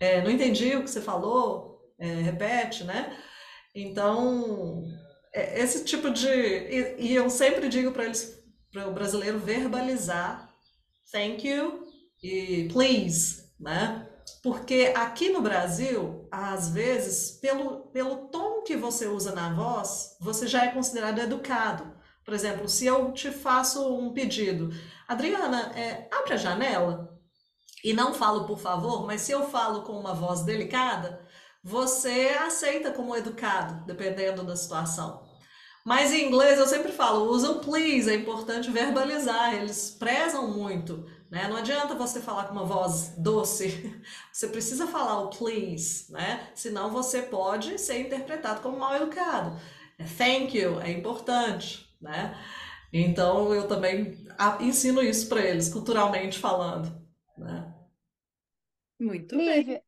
[0.00, 3.14] É, não entendi o que você falou, é, repete, né?
[3.74, 4.82] Então,
[5.34, 6.26] é, esse tipo de.
[6.26, 8.34] E, e eu sempre digo para eles,
[8.72, 10.50] para o brasileiro verbalizar
[11.12, 11.85] thank you
[12.26, 14.08] e please, né?
[14.42, 20.46] Porque aqui no Brasil, às vezes, pelo, pelo tom que você usa na voz, você
[20.46, 21.94] já é considerado educado.
[22.24, 24.70] Por exemplo, se eu te faço um pedido,
[25.06, 27.16] Adriana, é, abre a janela,
[27.84, 31.24] e não falo por favor, mas se eu falo com uma voz delicada,
[31.62, 35.24] você aceita como educado, dependendo da situação.
[35.84, 41.06] Mas em inglês eu sempre falo, usa o please, é importante verbalizar, eles prezam muito.
[41.30, 41.48] Né?
[41.48, 44.00] Não adianta você falar com uma voz doce,
[44.32, 46.50] você precisa falar o please, né?
[46.54, 49.58] senão você pode ser interpretado como mal educado.
[50.16, 51.86] Thank you é importante.
[52.00, 52.36] Né?
[52.92, 54.26] Então eu também
[54.60, 56.94] ensino isso para eles, culturalmente falando.
[57.36, 57.74] Né?
[59.00, 59.82] Muito Lívia, bem.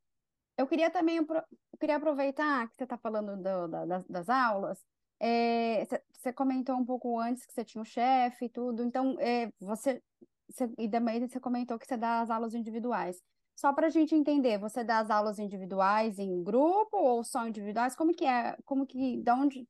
[0.56, 4.84] Eu queria também eu queria aproveitar que você está falando do, da, das, das, aulas.
[5.20, 9.52] É, você comentou um pouco antes que você tinha um chefe e tudo, então é,
[9.60, 10.02] você,
[10.48, 13.20] você, e também você comentou que você dá as aulas individuais.
[13.56, 17.96] Só para a gente entender, você dá as aulas individuais em grupo ou só individuais?
[17.96, 18.56] Como que é?
[18.64, 19.66] Como que, de onde,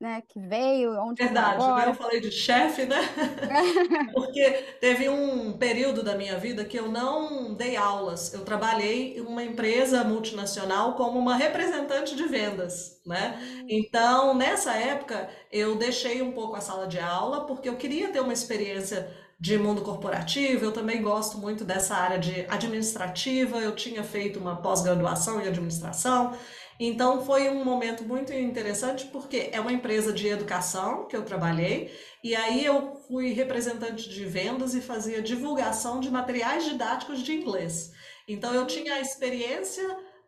[0.00, 1.90] né, que veio, onde Verdade, agora.
[1.90, 2.96] eu falei de chefe, né?
[4.12, 4.50] Porque
[4.80, 8.34] teve um período da minha vida que eu não dei aulas.
[8.34, 13.38] Eu trabalhei em uma empresa multinacional como uma representante de vendas, né?
[13.40, 13.66] Hum.
[13.68, 18.20] Então, nessa época, eu deixei um pouco a sala de aula porque eu queria ter
[18.20, 24.02] uma experiência de mundo corporativo, eu também gosto muito dessa área de administrativa, eu tinha
[24.02, 26.36] feito uma pós-graduação em administração,
[26.78, 31.92] então foi um momento muito interessante porque é uma empresa de educação que eu trabalhei
[32.22, 37.92] e aí eu fui representante de vendas e fazia divulgação de materiais didáticos de inglês.
[38.26, 39.84] Então eu tinha a experiência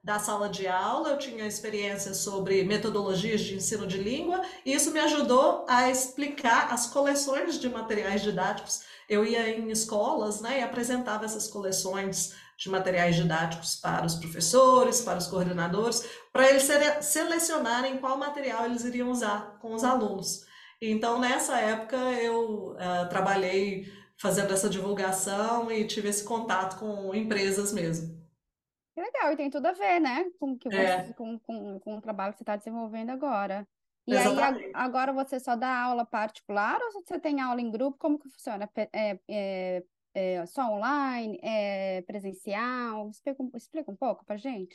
[0.07, 4.92] da sala de aula, eu tinha experiência sobre metodologias de ensino de língua, e isso
[4.92, 8.82] me ajudou a explicar as coleções de materiais didáticos.
[9.09, 15.00] Eu ia em escolas né, e apresentava essas coleções de materiais didáticos para os professores,
[15.00, 20.46] para os coordenadores, para eles selecionarem qual material eles iriam usar com os alunos.
[20.80, 27.72] Então, nessa época, eu uh, trabalhei fazendo essa divulgação e tive esse contato com empresas
[27.72, 28.24] mesmo.
[28.97, 30.70] Que legal, e tem tudo a ver, né, com, que é.
[30.70, 31.12] você, é.
[31.12, 33.68] com, com, com o trabalho que você está desenvolvendo agora.
[34.07, 34.64] E Exatamente.
[34.64, 37.99] aí, agora você só dá aula particular ou você tem aula em grupo?
[37.99, 38.70] Como que funciona?
[38.94, 39.82] É, é,
[40.14, 41.38] é só online?
[41.42, 43.11] É presencial?
[43.11, 44.74] Explica, explica um pouco para gente.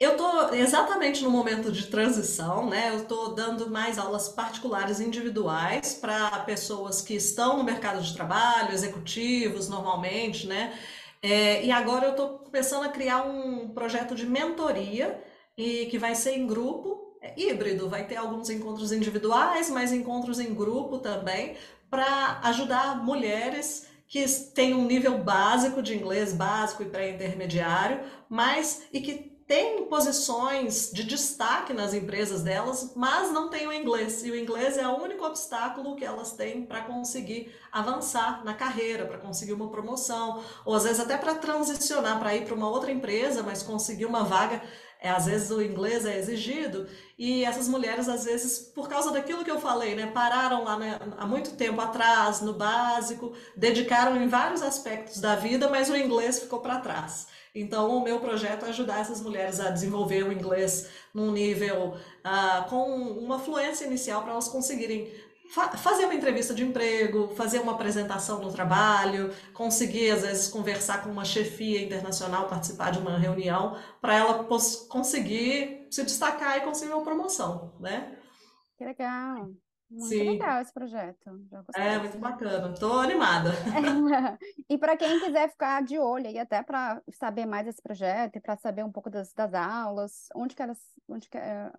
[0.00, 2.90] Eu estou exatamente no momento de transição, né?
[2.90, 8.72] Eu estou dando mais aulas particulares individuais para pessoas que estão no mercado de trabalho,
[8.72, 10.76] executivos normalmente, né?
[11.22, 15.22] É, e agora eu estou começando a criar um projeto de mentoria
[15.56, 20.40] e que vai ser em grupo, é híbrido, vai ter alguns encontros individuais, mas encontros
[20.40, 21.56] em grupo também,
[21.88, 29.00] para ajudar mulheres que têm um nível básico de inglês, básico e pré-intermediário, mas e
[29.00, 34.24] que têm posições de destaque nas empresas delas, mas não têm o inglês.
[34.24, 39.06] E o inglês é o único obstáculo que elas têm para conseguir avançar na carreira,
[39.06, 42.90] para conseguir uma promoção, ou às vezes até para transicionar, para ir para uma outra
[42.90, 44.62] empresa, mas conseguir uma vaga
[45.02, 46.86] é, às vezes o inglês é exigido
[47.18, 50.98] e essas mulheres, às vezes, por causa daquilo que eu falei, né, pararam lá né,
[51.18, 56.38] há muito tempo atrás, no básico, dedicaram em vários aspectos da vida, mas o inglês
[56.38, 57.26] ficou para trás.
[57.54, 61.94] Então, o meu projeto é ajudar essas mulheres a desenvolver o inglês num nível
[62.24, 62.86] uh, com
[63.18, 65.12] uma fluência inicial para elas conseguirem
[65.50, 71.02] fa fazer uma entrevista de emprego, fazer uma apresentação no trabalho, conseguir, às vezes, conversar
[71.02, 74.44] com uma chefia internacional, participar de uma reunião, para ela
[74.88, 78.16] conseguir se destacar e conseguir uma promoção, né?
[78.78, 79.50] Que legal!
[79.92, 80.30] Muito Sim.
[80.30, 81.38] legal esse projeto.
[81.74, 82.72] É, muito bacana.
[82.72, 83.50] Estou animada.
[84.68, 88.40] e para quem quiser ficar de olho e até para saber mais desse projeto e
[88.40, 91.70] para saber um pouco das, das aulas, onde que elas, onde que, é,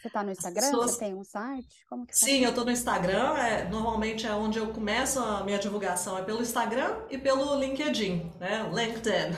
[0.00, 0.62] você está no Instagram?
[0.62, 0.92] Pessoas...
[0.92, 1.84] Você tem um site?
[1.86, 3.36] Como que Sim, eu estou no Instagram.
[3.36, 8.32] É, normalmente é onde eu começo a minha divulgação, é pelo Instagram e pelo LinkedIn,
[8.40, 8.70] né?
[8.72, 9.34] LinkedIn.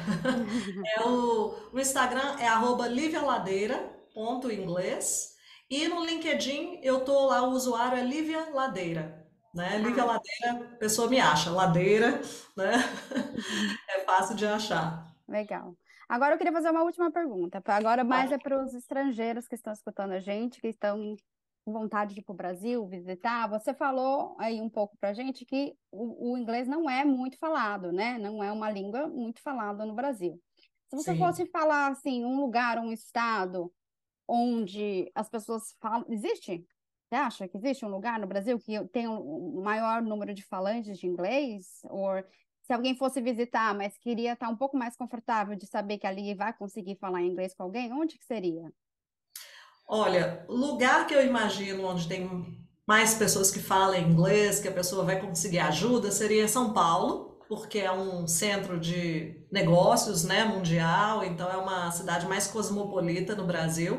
[0.97, 5.35] é o, o Instagram é arroba livialadeira.inglês
[5.69, 9.27] e no LinkedIn eu tô lá, o usuário é Lívia Ladeira.
[9.55, 9.79] Né?
[9.79, 10.07] Lívia ah.
[10.07, 12.21] Ladeira, a pessoa me acha, Ladeira,
[12.57, 12.75] né?
[13.89, 15.07] é fácil de achar.
[15.27, 15.75] Legal.
[16.09, 17.63] Agora eu queria fazer uma última pergunta.
[17.67, 21.17] Agora mais é para os estrangeiros que estão escutando a gente, que estão
[21.65, 23.49] com vontade de ir para o Brasil visitar.
[23.49, 27.37] Você falou aí um pouco para a gente que o, o, inglês não é muito
[27.39, 28.19] falado, né?
[28.19, 30.41] Não é uma língua muito falada no Brasil.
[30.89, 31.19] Se você Sim.
[31.19, 33.73] fosse falar assim, um lugar, um estado
[34.29, 36.67] onde as pessoas falam, existe?
[37.09, 40.99] Você acha que existe um lugar no Brasil que tem um maior número de falantes
[40.99, 41.81] de inglês?
[41.85, 42.23] Ou
[42.63, 46.35] se alguém fosse visitar, mas queria estar um pouco mais confortável de saber que ali
[46.35, 48.73] vai conseguir falar inglês com alguém, onde que seria?
[49.87, 52.29] Olha, lugar que eu imagino onde tem
[52.85, 57.79] mais pessoas que falam inglês, que a pessoa vai conseguir ajuda, seria São Paulo, porque
[57.79, 63.95] é um centro de negócios, né, mundial, então é uma cidade mais cosmopolita no Brasil.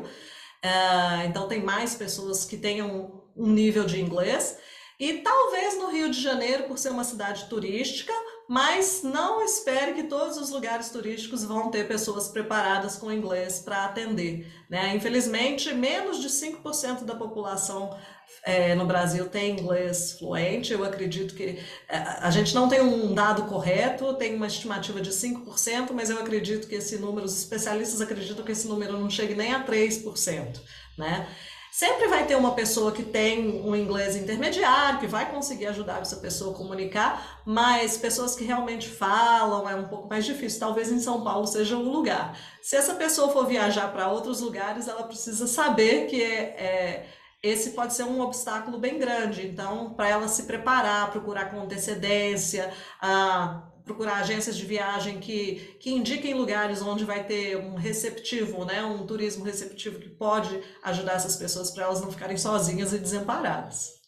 [0.64, 4.56] Uh, então tem mais pessoas que tenham um nível de inglês.
[5.00, 8.12] E talvez no Rio de Janeiro, por ser uma cidade turística,
[8.48, 13.84] mas não espere que todos os lugares turísticos vão ter pessoas preparadas com inglês para
[13.84, 14.50] atender.
[14.70, 14.96] Né?
[14.96, 17.94] Infelizmente, menos de 5% da população
[18.42, 20.72] é, no Brasil tem inglês fluente.
[20.72, 25.10] Eu acredito que é, a gente não tem um dado correto, tem uma estimativa de
[25.10, 29.34] 5%, mas eu acredito que esse número, os especialistas acreditam que esse número não chegue
[29.34, 30.58] nem a 3%.
[30.96, 31.28] Né?
[31.70, 36.16] Sempre vai ter uma pessoa que tem um inglês intermediário, que vai conseguir ajudar essa
[36.16, 40.58] pessoa a comunicar, mas pessoas que realmente falam é um pouco mais difícil.
[40.58, 42.36] Talvez em São Paulo seja o lugar.
[42.62, 47.06] Se essa pessoa for viajar para outros lugares, ela precisa saber que é, é,
[47.42, 49.46] esse pode ser um obstáculo bem grande.
[49.46, 55.90] Então, para ela se preparar, procurar com antecedência, a procurar agências de viagem que, que
[55.90, 61.36] indiquem lugares onde vai ter um receptivo, né, um turismo receptivo que pode ajudar essas
[61.36, 63.98] pessoas para elas não ficarem sozinhas e desamparadas.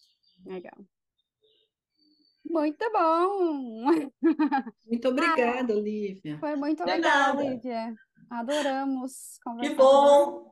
[0.45, 0.77] Legal.
[2.45, 3.85] Muito bom!
[4.87, 6.39] Muito obrigada, ah, Lívia.
[6.39, 7.95] Foi muito legal, Lívia.
[8.29, 9.71] Adoramos conversar.
[9.71, 10.51] Que bom!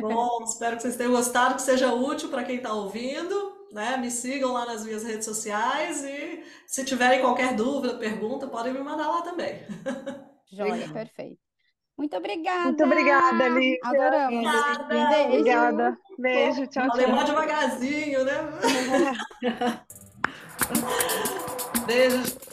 [0.00, 3.96] bom, espero que vocês tenham gostado, que seja útil para quem está ouvindo né?
[3.96, 8.80] Me sigam lá nas minhas redes sociais e se tiverem qualquer dúvida, pergunta, podem me
[8.80, 9.62] mandar lá também.
[10.52, 11.40] Joia, perfeito.
[11.96, 12.64] Muito obrigada.
[12.64, 13.78] Muito obrigada, Lívia.
[13.84, 14.46] Adoramos.
[14.46, 14.88] Obrigada.
[14.88, 15.28] Beijo.
[15.28, 15.98] Obrigada.
[16.18, 17.06] Beijo, tchau, tchau.
[17.06, 18.34] Falei devagarzinho, né?
[21.86, 22.51] Beijo.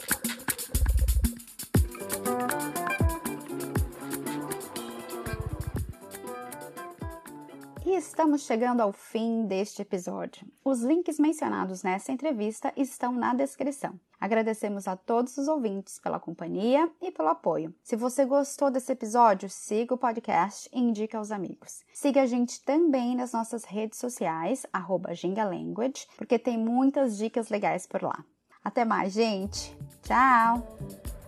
[7.90, 10.46] E estamos chegando ao fim deste episódio.
[10.64, 13.98] Os links mencionados nessa entrevista estão na descrição.
[14.20, 17.74] Agradecemos a todos os ouvintes pela companhia e pelo apoio.
[17.82, 21.82] Se você gostou desse episódio, siga o podcast e indique aos amigos.
[21.92, 24.64] Siga a gente também nas nossas redes sociais,
[25.12, 28.24] @gingalanguage, porque tem muitas dicas legais por lá.
[28.62, 29.76] Até mais, gente.
[30.04, 31.19] Tchau!